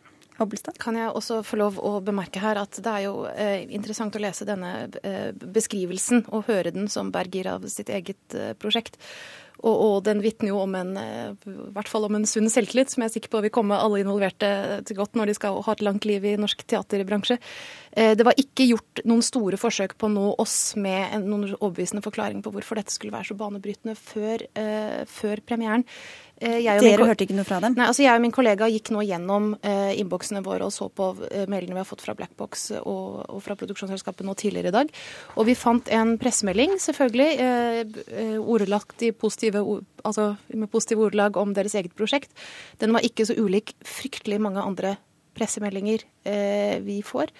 [0.78, 4.22] Kan jeg også få lov å bemerke her at det er jo eh, interessant å
[4.22, 8.96] lese denne eh, beskrivelsen og høre den som Berg av sitt eget eh, prosjekt.
[9.60, 12.92] Og, og, den vitner jo om en, eh, i hvert fall om en sunn selvtillit,
[12.92, 15.74] som jeg er sikker på vil komme alle involverte til godt når de skal ha
[15.76, 17.36] et langt liv i norsk teaterbransje.
[17.93, 22.05] Eh, det var ikke gjort noen store forsøk på å nå oss med noen overbevisende
[22.05, 25.82] forklaring på hvorfor dette skulle være så banebrytende før, uh, før premieren.
[26.41, 27.74] Uh, Dere hørte ikke noe fra dem?
[27.76, 31.11] Nei, altså Jeg og min kollega gikk nå gjennom eh, innboksene våre og så på
[31.51, 34.95] mailene vi har fått fra Blackbox og, og fra produksjonsselskapet nå tidligere i dag.
[35.36, 37.28] Og vi fant en pressemelding, selvfølgelig,
[38.41, 39.62] ordelagt i positive,
[40.07, 42.32] altså med positive ordelag om deres eget prosjekt.
[42.80, 44.97] Den var ikke så ulik fryktelig mange andre
[45.36, 47.30] pressemeldinger vi får.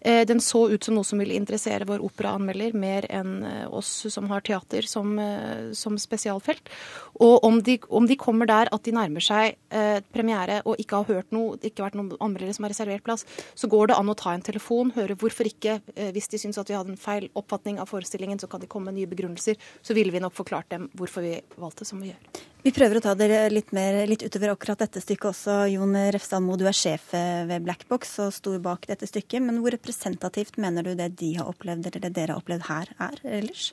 [0.00, 3.90] Eh, den så ut som noe som ville interessere vår operaanmelder mer enn eh, oss
[4.12, 6.70] som har teater som, eh, som spesialfelt.
[7.18, 11.02] Og om de, om de, kommer der at de nærmer seg eh, premiere og ikke
[11.02, 13.26] har hørt noe, ikke har vært noen anmeldere som har reservert plass,
[13.58, 15.80] så går det an å ta en telefon, høre hvorfor ikke.
[15.96, 18.70] Eh, hvis de syns at vi hadde en feil oppfatning av forestillingen, så kan de
[18.70, 19.58] komme med nye begrunnelser.
[19.82, 22.46] Så ville vi nok forklart dem hvorfor vi valgte som vi gjør.
[22.62, 25.58] Vi prøver å ta dere litt, mer, litt utover akkurat dette stykket også.
[25.70, 29.42] Jon Refstad du er sjef ved Blackbox og sto bak dette stykket.
[29.44, 32.94] Men hvor representativt mener du det de har opplevd, eller det dere har opplevd her,
[33.08, 33.72] er ellers?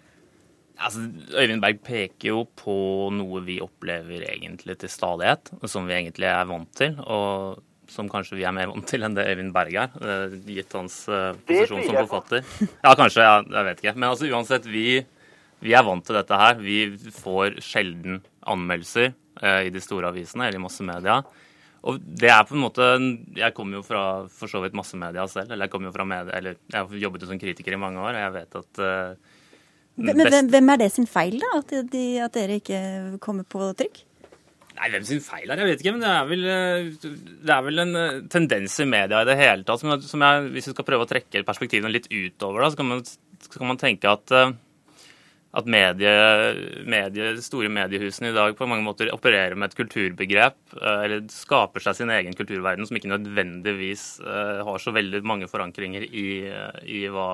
[0.76, 1.06] Altså,
[1.40, 2.76] Øyvind Berg peker jo på
[3.16, 6.98] noe vi opplever egentlig til stadighet, som vi egentlig er vant til.
[7.00, 10.74] og som kanskje vi er mer vant til enn det Øyvind Berg er, eh, gitt
[10.74, 12.46] hans uh, posisjon som forfatter.
[12.84, 13.26] Ja, kanskje.
[13.26, 13.96] Ja, jeg vet ikke.
[13.98, 15.04] Men altså, uansett, vi,
[15.62, 16.58] vi, er vant til dette her.
[16.62, 16.80] Vi
[17.20, 21.20] får sjelden anmeldelser eh, i de store avisene eller i massemedia.
[21.86, 22.86] Og det er på en måte
[23.38, 24.02] Jeg kommer jo fra
[24.34, 25.54] for så vidt massemedia selv.
[25.54, 28.16] Eller jeg kommer jo fra media, eller jeg har jobbet som kritiker i mange år,
[28.16, 29.38] og jeg vet at uh,
[29.96, 31.54] Men hvem, hvem, er det sin feil, da?
[31.62, 32.82] At, de, at, dere ikke
[33.24, 34.02] kommer på trykk?
[34.76, 35.94] Nei, hvem sin feil er, jeg vet ikke.
[35.96, 37.12] Men det er vel, eh,
[37.48, 40.50] det er vel en eh, tendens i media i det hele tatt som, som jeg,
[40.52, 43.72] Hvis vi skal prøve å trekke perspektivene litt utover, da, så kan man, så kan
[43.72, 44.52] man tenke at uh,
[45.56, 46.12] at medie,
[46.84, 51.84] medie, store mediehusene i dag på mange måter opererer med et kulturbegrep, eh, eller skaper
[51.86, 56.28] seg sin egen kulturverden som ikke nødvendigvis eh, har så veldig mange forankringer i,
[56.92, 57.30] i hva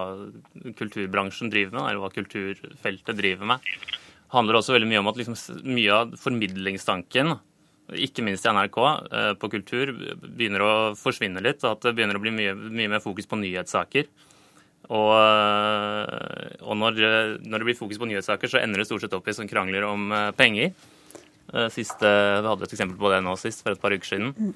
[0.78, 3.72] kulturbransjen driver med, eller hva kulturfeltet driver med.
[3.82, 7.36] Det handler også veldig mye om at liksom, mye av formidlingstanken
[7.92, 8.78] ikke minst i NRK,
[9.12, 9.92] eh, på kultur,
[10.22, 11.64] begynner å forsvinne litt.
[11.68, 14.08] At det begynner å bli mye, mye mer fokus på nyhetssaker.
[14.92, 16.98] Og, eh, og når,
[17.46, 19.88] når, det blir fokus på nyhetssaker, så ender det stort sett opp i sånn krangler
[19.88, 20.74] om eh, penger.
[21.54, 22.10] Eh, siste,
[22.42, 24.34] vi hadde et eksempel på det nå sist, for et par uker siden.
[24.36, 24.52] Mm.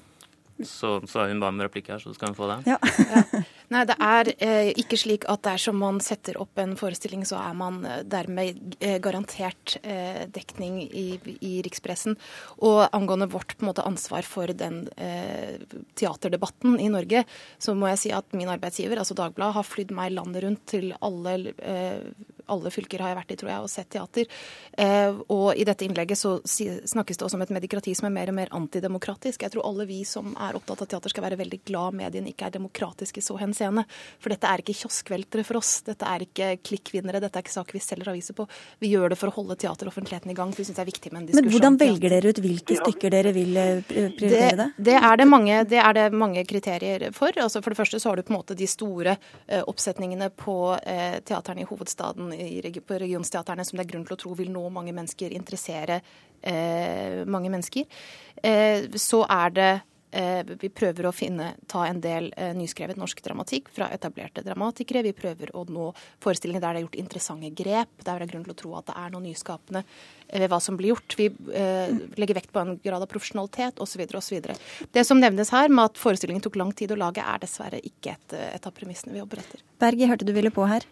[0.64, 2.74] Så, så hun ba om replikk her, så skal hun få det.
[2.74, 3.44] Ja.
[3.72, 7.56] Nei, det er eh, ikke slik at dersom man setter opp en forestilling, så er
[7.58, 11.06] man eh, dermed eh, garantert eh, dekning i,
[11.40, 12.14] i, rikspressen.
[12.62, 15.58] Og angående vårt måte, ansvar for den eh,
[15.98, 17.24] teaterdebatten i Norge,
[17.58, 20.92] så må jeg si at min arbeidsgiver, altså Dagbladet, har flydd meg landet rundt til
[21.02, 21.36] alle
[22.52, 24.30] alle fylker har jeg vært i, tror jeg, og sett teater.
[24.78, 28.32] Eh, og i dette innlegget så snakkes det også om et medikrati som er mer
[28.32, 29.42] og mer antidemokratisk.
[29.42, 32.48] Jeg tror alle vi som er opptatt av teater skal være veldig glad mediene ikke
[32.48, 33.86] er demokratiske i så henseende.
[34.22, 35.80] For dette er ikke kioskveltere for oss.
[35.86, 37.22] Dette er ikke klikkvinnere.
[37.24, 38.46] Dette er ikke saker vi selger aviser på.
[38.82, 40.52] Vi gjør det for å holde teateroffentligheten i gang.
[40.52, 41.46] for vi synes det er viktig med en diskusjon.
[41.46, 44.70] Men hvordan velger dere ut hvilke stykker dere vil eh, prioritere?
[44.76, 47.32] Det, det, er, det, mange, det er det mange kriterier for.
[47.42, 50.56] Altså for det første så har du på en måte de store uh, oppsetningene på
[51.26, 52.32] teaterne i hovedstaden
[52.86, 56.00] på regionsteaterne som det er grunn til å tro vil nå mange mennesker, interessere
[56.42, 57.84] eh, mange mennesker.
[58.42, 59.70] Eh, så er det
[60.16, 65.04] eh, vi prøver å finne, ta en del eh, nyskrevet norsk dramatikk fra etablerte dramatikere.
[65.06, 65.90] Vi prøver å nå
[66.22, 68.90] forestillinger der det er gjort interessante grep, der det er grunn til å tro at
[68.90, 71.18] det er noe nyskapende eh, ved hva som blir gjort.
[71.18, 74.04] Vi eh, legger vekt på en grad av profesjonalitet osv.
[74.20, 74.52] osv.
[74.92, 78.16] Det som nevnes her med at forestillingen tok lang tid å lage, er dessverre ikke
[78.16, 79.64] et, et av premissene vi jobber etter.
[79.82, 80.86] Berg, jeg hørte du ville på her.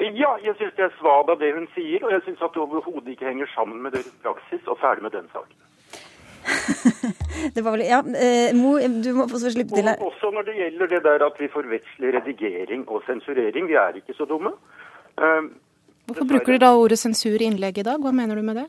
[0.00, 3.14] Ja, jeg syns det er svada det hun sier, og jeg syns at det overhodet
[3.14, 5.56] ikke henger sammen med deres praksis, og ferdig med den saken.
[7.54, 9.96] det var vel, ja, eh, Mo, du må få slippe til her.
[10.00, 13.68] Og også når det gjelder det der at vi forveksler redigering og sensurering.
[13.68, 14.52] Vi er ikke så dumme.
[15.18, 15.48] Eh,
[16.06, 17.98] Hvorfor bruker du da ordet sensur i innlegget i dag?
[18.02, 18.66] Hva mener du med det?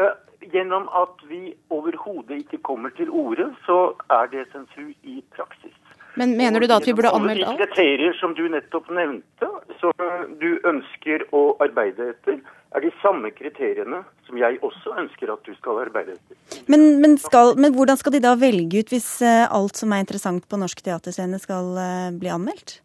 [0.00, 0.14] Eh,
[0.52, 5.76] gjennom at vi overhodet ikke kommer til orde, så er det sensur i praksis.
[6.16, 7.58] Men mener du da at vi burde anmelde alt?
[7.60, 9.48] De kriterier som du nettopp nevnte,
[9.80, 9.92] som
[10.40, 12.38] du ønsker å arbeide etter,
[12.76, 16.62] er de samme kriteriene som jeg også ønsker at du skal arbeide etter.
[16.72, 20.02] Men, men, skal, men hvordan skal de da velge ut hvis eh, alt som er
[20.04, 22.78] interessant på norsk teaterscene skal eh, bli anmeldt?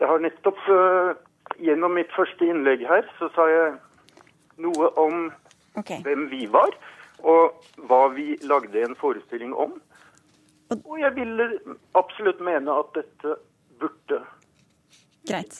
[0.00, 1.12] Jeg har nettopp uh,
[1.62, 3.74] gjennom mitt første innlegg her, så sa jeg
[4.64, 5.28] noe om
[5.78, 6.00] okay.
[6.04, 6.72] hvem vi var,
[7.22, 9.76] og hva vi lagde en forestilling om.
[10.80, 11.42] Og jeg vil
[11.98, 13.36] absolutt mene at dette
[13.80, 14.22] burde
[15.22, 15.54] Greit.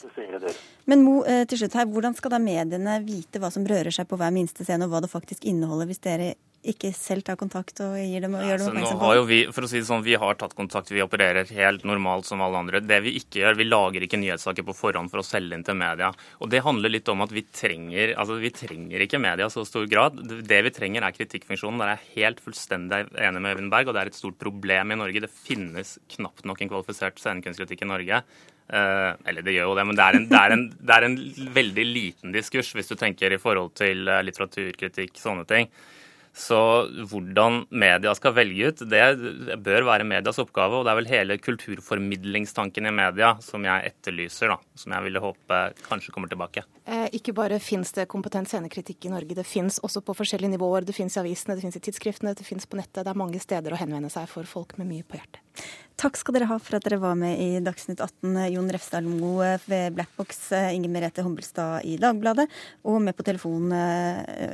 [0.91, 4.09] Men Mo, eh, til slutt her, hvordan skal da mediene vite hva som rører seg
[4.09, 6.33] på hver minste scene, og hva det faktisk inneholder, hvis dere
[6.69, 9.11] ikke selv tar kontakt og gir dem, gjør dem oppmerksom på?
[9.29, 12.43] Vi, for å si det sånn, vi har tatt kontakt, vi opererer helt normalt som
[12.45, 12.81] alle andre.
[12.83, 15.77] Det vi ikke gjør, vi lager ikke nyhetssaker på forhånd for å selge inn til
[15.79, 16.13] media.
[16.39, 19.65] Og det handler litt om at vi trenger, altså vi trenger ikke media i så
[19.67, 20.21] stor grad.
[20.23, 21.83] Det vi trenger er kritikkfunksjonen.
[21.83, 24.95] Der er jeg helt fullstendig enig med Øyvind Berg, og det er et stort problem
[24.95, 25.25] i Norge.
[25.25, 28.23] Det finnes knapt nok en kvalifisert scenekunstkritikk i Norge.
[28.63, 31.05] Uh, eller det gjør jo det, men det er, en, det, er en, det er,
[31.05, 31.17] en,
[31.53, 35.67] veldig liten diskurs hvis du tenker i forhold til uh, litteraturkritikk, sånne ting.
[36.33, 36.59] Så
[37.11, 40.79] hvordan media skal velge ut, det bør være medias oppgave.
[40.79, 44.57] Og det er vel hele kulturformidlingstanken i media som jeg etterlyser, da.
[44.79, 46.65] Som jeg ville håpe kanskje kommer tilbake.
[46.85, 50.83] Eh, ikke bare fins det kompetent scenekritikk i Norge, det fins også på forskjellige nivåer.
[50.83, 53.05] Det fins i avisene, det fins i tidsskriftene, det fins på nettet.
[53.05, 55.39] Det er mange steder å henvende seg for folk med mye på hjertet.
[56.01, 58.35] Takk skal dere ha for at dere var med i Dagsnytt 18.
[58.51, 62.49] Jon Refsdal Moe ved Blackbox, Inger Merete Hombelstad i Dagbladet,
[62.83, 63.71] og med på telefonen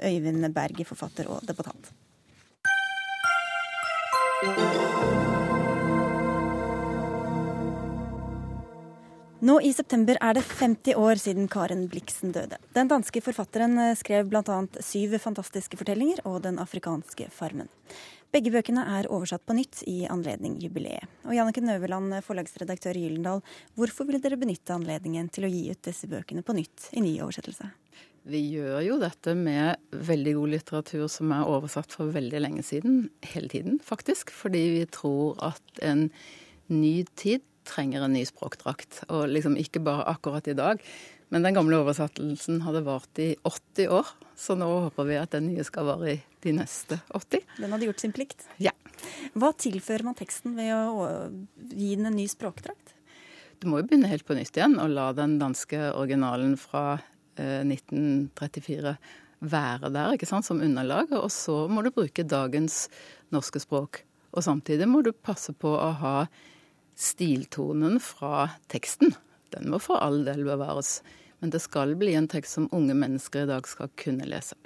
[0.03, 1.89] Øyvind Berg, forfatter og debattant.
[9.39, 12.57] Nå i september er det 50 år siden Karen Blixen døde.
[12.75, 14.57] Den danske forfatteren skrev bl.a.
[14.83, 17.69] syv fantastiske fortellinger og Den afrikanske farmen.
[18.35, 21.07] Begge bøkene er oversatt på nytt i anledning jubileet.
[21.23, 23.39] Og Janneke Nøverland, forlagsredaktør i Gyllendal,
[23.79, 27.15] hvorfor ville dere benytte anledningen til å gi ut disse bøkene på nytt i ny
[27.23, 27.71] oversettelse?
[28.27, 33.05] Vi gjør jo dette med veldig god litteratur som er oversatt for veldig lenge siden.
[33.31, 34.35] Hele tiden, faktisk.
[34.35, 36.09] Fordi vi tror at en
[36.67, 39.03] ny tid trenger en ny språkdrakt.
[39.13, 40.81] Og liksom ikke bare akkurat i dag.
[41.29, 44.07] Men den gamle oversettelsen hadde vart i 80 år,
[44.39, 47.45] så nå håper vi at den nye skal vare i de neste 80.
[47.59, 48.47] Den hadde gjort sin plikt?
[48.57, 48.73] Ja.
[49.37, 51.05] Hva tilfører man teksten ved å
[51.69, 52.95] gi den en ny språkdrakt?
[53.61, 56.97] Du må jo begynne helt på nytt igjen og la den danske originalen fra
[57.37, 58.95] eh, 1934
[59.39, 61.11] være der ikke sant, som underlag.
[61.15, 62.87] Og så må du bruke dagens
[63.35, 64.03] norske språk.
[64.33, 66.15] Og samtidig må du passe på å ha
[66.99, 69.15] stiltonen fra teksten.
[69.55, 70.99] Den må for all del bevares.
[71.39, 74.59] Men det skal bli en tekst som unge mennesker i dag skal kunne lese.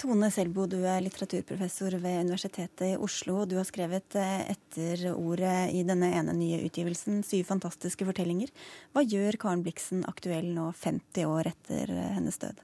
[0.00, 3.44] Tone Selbo, du er litteraturprofessor ved Universitetet i Oslo.
[3.46, 8.50] Du har skrevet etterordet etter ordet i denne ene nye utgivelsen 'Syv fantastiske fortellinger'.
[8.92, 12.58] Hva gjør Karen Bliksen aktuell nå 50 år etter eh, hennes død?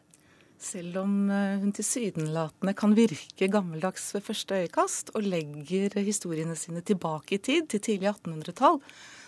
[0.61, 6.85] Selv om eh, hun tilsynelatende kan virke gammeldags ved første øyekast, og legger historiene sine
[6.85, 8.81] tilbake i tid, til tidlig 1800-tall,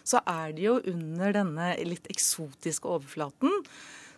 [0.04, 3.62] så er det jo under denne litt eksotiske overflaten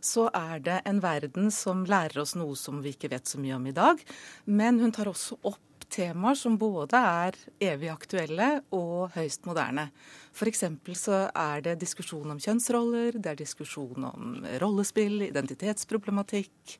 [0.04, 3.56] så er det en verden som lærer oss noe som vi ikke vet så mye
[3.56, 4.00] om i dag.
[4.44, 9.88] Men hun tar også opp temaer som både er evig aktuelle og høyst moderne.
[10.34, 10.64] F.eks.
[10.98, 16.78] så er det diskusjon om kjønnsroller, det er diskusjon om rollespill, identitetsproblematikk,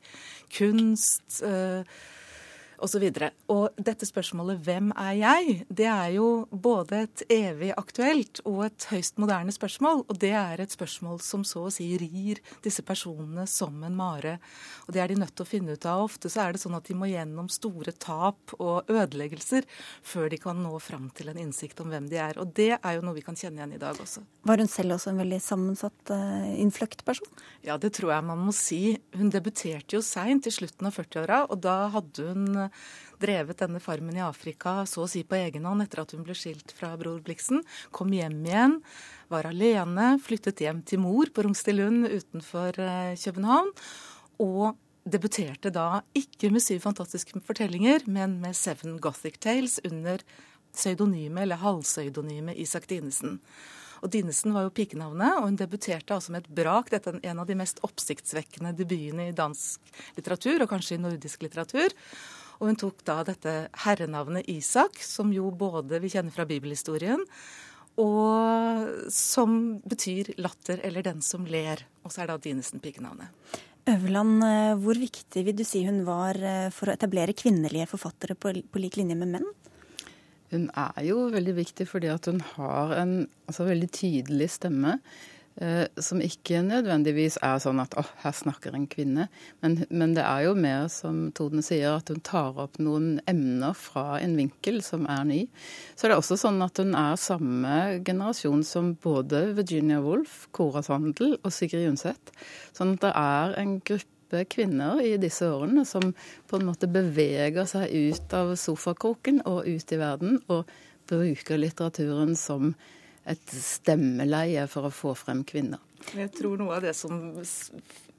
[0.57, 1.39] kunst.
[1.41, 1.87] Øh,
[2.83, 3.03] osv.
[3.05, 8.41] Og, så og dette spørsmålet 'Hvem er jeg?' det er jo både et evig aktuelt
[8.45, 10.05] og et høyst moderne spørsmål.
[10.09, 14.39] Og det er et spørsmål som så å si rir disse personene som en mare.
[14.87, 16.03] Og det er de nødt til å finne ut av.
[16.05, 19.65] Ofte så er det sånn at de må gjennom store tap og ødeleggelser
[20.03, 22.39] før de kan nå fram til en innsikt om hvem de er.
[22.41, 24.23] Og det er jo noe vi kan kjenne igjen i dag også.
[24.45, 27.29] Var hun selv også en veldig sammensatt, uh, innfløkt person?
[27.65, 28.97] Ja, det tror jeg man må si.
[29.15, 32.64] Hun debuterte jo seint, i slutten av 40-åra, og da hadde hun
[33.21, 36.35] drevet denne farmen i Afrika så å si på egen hånd etter at hun ble
[36.37, 37.63] skilt fra bror Blixen.
[37.95, 38.79] Kom hjem igjen,
[39.31, 43.71] var alene, flyttet hjem til mor på Rungstedlund utenfor eh, København.
[44.43, 50.23] Og debuterte da ikke med syv fantastiske fortellinger, men med Seven Gothic Tales under
[50.75, 53.39] pseudonyme eller halvpseudonyme Isak Dinesen.
[54.03, 56.91] Og Dinesen var jo pikenavnet, og hun debuterte altså med et brak.
[56.93, 61.45] Dette er en av de mest oppsiktsvekkende debutene i dansk litteratur, og kanskje i nordisk
[61.45, 61.95] litteratur.
[62.59, 63.53] Og hun tok da dette
[63.85, 67.23] herrenavnet Isak, som jo både vi kjenner fra bibelhistorien,
[68.01, 71.85] og som betyr latter eller den som ler.
[72.03, 73.31] Og så er da Dinesen pikenavnet.
[73.85, 78.33] Øverland, eh, hvor viktig vil du si hun var eh, for å etablere kvinnelige forfattere
[78.33, 79.45] på, på lik linje med menn?
[80.49, 83.13] Hun er jo veldig viktig fordi at hun har en
[83.45, 84.97] altså, veldig tydelig stemme.
[85.55, 89.29] Eh, som ikke nødvendigvis er sånn at åh, her snakker en kvinne.
[89.63, 93.71] Men, men, det er jo mer, som Tone sier, at hun tar opp noen emner
[93.79, 95.37] fra en vinkel som er ny.
[95.95, 100.83] Så det er også sånn at hun er samme generasjon som både Virginia Woolf, Cora
[100.83, 102.35] Sandel og Sigrid Undset.
[102.75, 106.11] Sånn at det er en gruppe kvinner i disse årene som
[106.49, 110.67] på en måte beveger seg ut av sofakroken og ut i verden, og
[111.07, 112.73] bruker litteraturen som
[113.25, 115.81] et stemmeleie for å få frem kvinner.
[116.13, 117.17] Jeg tror noe av det som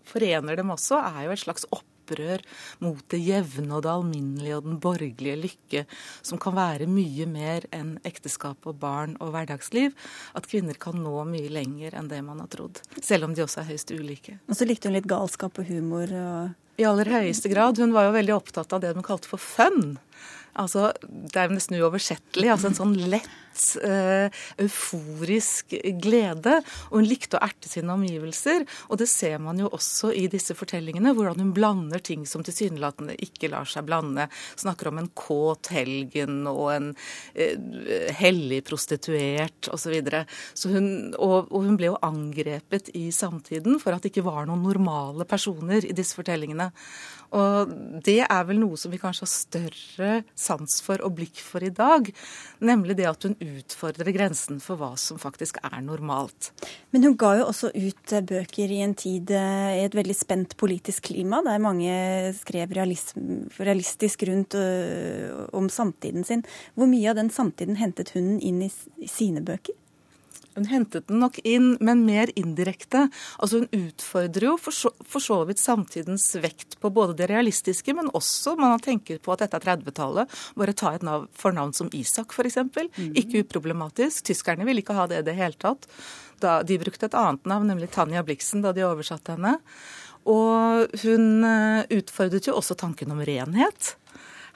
[0.06, 2.42] forener dem også, er jo et slags opprør
[2.82, 5.84] mot det jevne og det alminnelige og den borgerlige lykke,
[6.26, 9.94] som kan være mye mer enn ekteskap og barn og hverdagsliv.
[10.38, 12.82] At kvinner kan nå mye lenger enn det man har trodd.
[13.02, 14.38] Selv om de også er høyst ulike.
[14.46, 16.10] Og så likte hun litt galskap og humor.
[16.10, 16.54] og...
[16.76, 17.78] I aller høyeste grad.
[17.80, 19.96] Hun var jo veldig opptatt av det hun kalte for fun.
[20.56, 22.50] Altså, det er nesten uoversettelig.
[22.52, 23.32] altså En sånn lett
[23.82, 24.28] eh,
[24.62, 26.58] euforisk glede.
[26.90, 28.66] Og hun likte å erte sine omgivelser.
[28.90, 33.16] Og det ser man jo også i disse fortellingene, hvordan hun blander ting som tilsynelatende
[33.24, 34.28] ikke lar seg blande.
[34.58, 36.92] Snakker om en kåt helgen og en
[37.34, 39.86] eh, hellig prostituert osv.
[39.86, 40.24] Så videre.
[40.50, 44.48] så hun, og, og hun ble jo angrepet i samtiden for at det ikke var
[44.48, 46.72] noen normale personer i disse fortellingene.
[47.36, 47.72] Og
[48.06, 51.72] det er vel noe som vi kanskje har større sans for og blikk for i
[51.74, 52.08] dag.
[52.64, 56.50] Nemlig det at hun utfordrer grensen for hva som faktisk er normalt.
[56.94, 60.16] Men hun ga jo også ut eh, bøker i en tid eh, i et veldig
[60.16, 61.94] spent politisk klima, der mange
[62.38, 66.46] skrev realistisk rundt øh, om samtiden sin.
[66.74, 68.70] Hvor mye av den samtiden hentet hun inn i
[69.10, 69.76] sine bøker?
[70.56, 73.06] Hun hentet den nok inn, men mer indirekte.
[73.36, 77.92] Altså Hun utfordrer jo for så, for så, vidt samtidens vekt på både det realistiske,
[77.96, 80.38] men også man tenkt på at dette er 30-tallet.
[80.56, 82.56] Bare ta et navn, fornavn som Isak, f.eks.
[82.64, 83.12] Mm.
[83.20, 84.24] Ikke uproblematisk.
[84.30, 85.84] Tyskerne ville ikke ha det i det hele tatt.
[86.40, 89.58] Da, de brukte et annet navn, nemlig Tanja Blixen, da de oversatte henne.
[90.26, 93.94] Og hun eh, utfordret jo også tanken om renhet.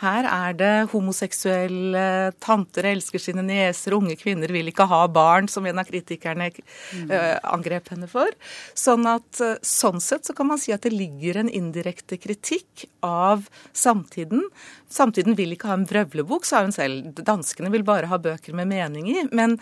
[0.00, 2.04] Her er det homoseksuelle
[2.40, 7.10] tanter elsker sine nieser, unge kvinner vil ikke ha barn, som en av kritikerne mm.
[7.10, 8.32] uh, angrep henne for.
[8.78, 12.86] Sånn at uh, sånn sett så kan man si at det ligger en indirekte kritikk
[13.04, 13.46] av
[13.76, 14.46] samtiden.
[14.90, 17.12] Samtiden vil ikke ha en vrøvlebok, sa hun selv.
[17.20, 19.20] Danskene vil bare ha bøker med mening i.
[19.36, 19.58] Men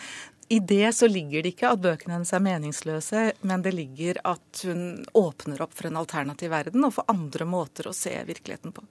[0.49, 4.63] i det så ligger det ikke at bøkene hennes er meningsløse, men det ligger at
[4.65, 8.85] hun åpner opp for en alternativ verden og for andre måter å se virkeligheten på.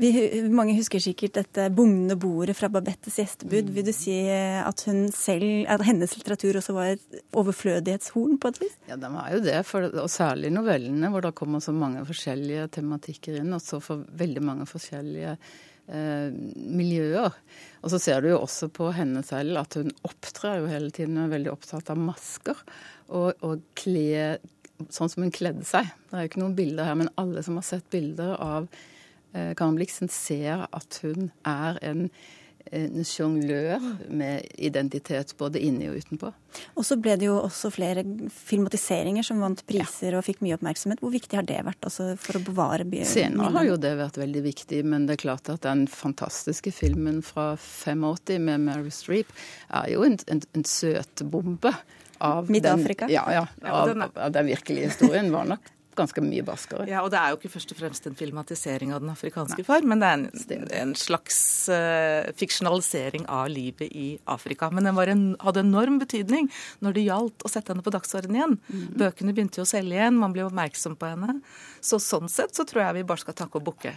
[0.00, 0.12] Vi,
[0.54, 3.72] mange husker sikkert dette bugnende bordet fra Babettes gjestebud.
[3.72, 3.74] Mm.
[3.78, 8.62] Vil du si at, hun selv, at hennes litteratur også var et overflødighetshorn på et
[8.62, 8.78] vis?
[8.90, 12.70] Ja, den var jo det, for, og særlig novellene hvor det kommer så mange forskjellige
[12.78, 15.34] tematikker inn, og så for veldig mange forskjellige
[15.92, 17.36] eh, miljøer.
[17.80, 21.18] Og så ser du jo også på henne selv at hun opptrer jo hele tiden
[21.18, 22.58] hun er veldig opptatt av masker.
[23.10, 24.38] Og, og kle
[24.88, 25.88] sånn som hun kledde seg.
[26.08, 28.68] Det er jo ikke noen bilder her, men alle som har sett bilder av
[29.34, 32.06] eh, Karen Blixen, ser at hun er en
[32.70, 36.30] en sjonglør med identitet både inni og utenpå.
[36.78, 38.04] Og så ble det jo også flere
[38.34, 40.20] filmatiseringer som vant priser ja.
[40.20, 41.02] og fikk mye oppmerksomhet.
[41.02, 43.08] Hvor viktig har det vært altså, for å bevare byen?
[43.08, 47.20] Senere har jo det vært veldig viktig, men det er klart at den fantastiske filmen
[47.26, 49.34] fra 85 med Mary Streep
[49.68, 51.74] er jo en, en, en søtbombe.
[52.20, 53.06] Av Midt-Afrika?
[53.08, 56.86] Ja, ja, av, av den virkelige historien var nok ganske mye barskere.
[56.90, 59.86] Ja, og det er jo ikke først og fremst en filmatisering av den afrikanske far,
[59.86, 61.40] men det er en, en slags
[61.72, 64.70] uh, fiksjonalisering av livet i Afrika.
[64.74, 66.50] Men den en, hadde enorm betydning
[66.84, 68.56] når det gjaldt å sette henne på dagsordenen igjen.
[68.70, 68.86] Mm.
[69.04, 71.40] Bøkene begynte jo å selge igjen, man ble oppmerksom på henne.
[71.84, 73.94] Så sånn sett så tror jeg vi bare skal takke og bukke.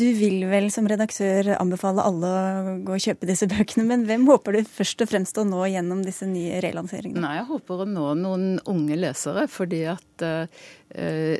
[0.00, 4.24] Du vil vel som redaktør anbefale alle å gå og kjøpe disse bøkene, men hvem
[4.30, 7.20] håper du først og fremst å nå gjennom disse nye relanseringene?
[7.20, 11.36] Nei, Jeg håper å nå noen unge lesere, fordi at eh,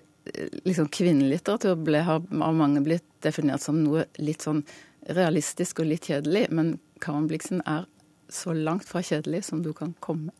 [0.68, 4.60] liksom kvinnelitteratur ble, har av mange blitt definert som noe litt sånn
[5.08, 7.88] realistisk og litt kjedelig, men Karen Blixen er
[8.30, 10.34] så langt fra kjedelig som du kan komme.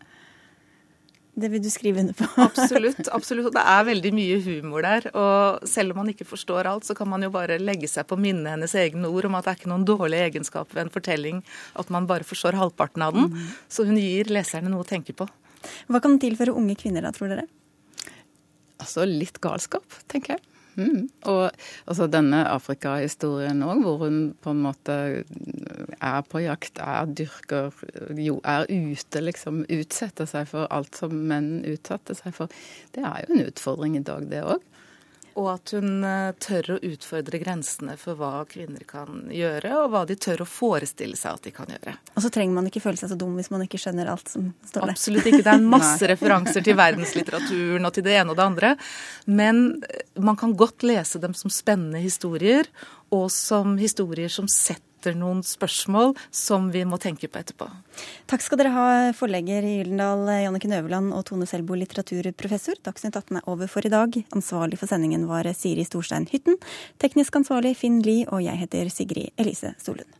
[1.40, 2.26] Det vil du skrive under på?
[2.48, 3.08] absolutt.
[3.12, 3.52] absolutt.
[3.54, 5.08] Det er veldig mye humor der.
[5.16, 8.18] Og selv om man ikke forstår alt, så kan man jo bare legge seg på
[8.20, 11.40] minnet hennes egne ord om at det er ikke noen dårlig egenskap ved en fortelling
[11.80, 13.30] at man bare forstår halvparten av den.
[13.32, 13.54] Mm.
[13.72, 15.28] Så hun gir leserne noe å tenke på.
[15.90, 17.48] Hva kan tilføre unge kvinner da, tror dere?
[18.80, 20.44] Altså litt galskap, tenker jeg.
[20.80, 21.08] Mm.
[21.28, 21.42] Og
[21.86, 24.96] altså, denne Afrika-historien òg, hvor hun på en måte
[26.00, 27.76] er på jakt, er dyrker,
[28.16, 29.64] jo, er ute, liksom.
[29.68, 32.60] Utsetter seg for alt som menn utsatte seg for.
[32.96, 34.64] Det er jo en utfordring i dag, det òg.
[35.38, 40.02] Og at hun eh, tør å utfordre grensene for hva kvinner kan gjøre, og hva
[40.08, 41.94] de tør å forestille seg at de kan gjøre.
[42.14, 44.50] Og så trenger man ikke føle seg så dum hvis man ikke skjønner alt som
[44.66, 44.94] står der.
[44.96, 45.44] Absolutt ikke.
[45.46, 48.74] Det er masse referanser til verdenslitteraturen og til det ene og det andre.
[49.30, 52.68] Men eh, man kan godt lese dem som spennende historier,
[53.10, 57.70] og som historier som setter etter noen spørsmål som vi må tenke på etterpå.
[58.30, 58.86] Takk skal dere ha,
[59.16, 62.78] forlegger i Gyldendal Janniken Øverland og Tone Selbo, litteraturprofessor.
[62.84, 64.20] Dagsnytt 18 er over for i dag.
[64.36, 66.60] Ansvarlig for sendingen var Siri Storstein Hytten.
[67.00, 70.19] Teknisk ansvarlig Finn Lie, og jeg heter Sigrid Elise Solund.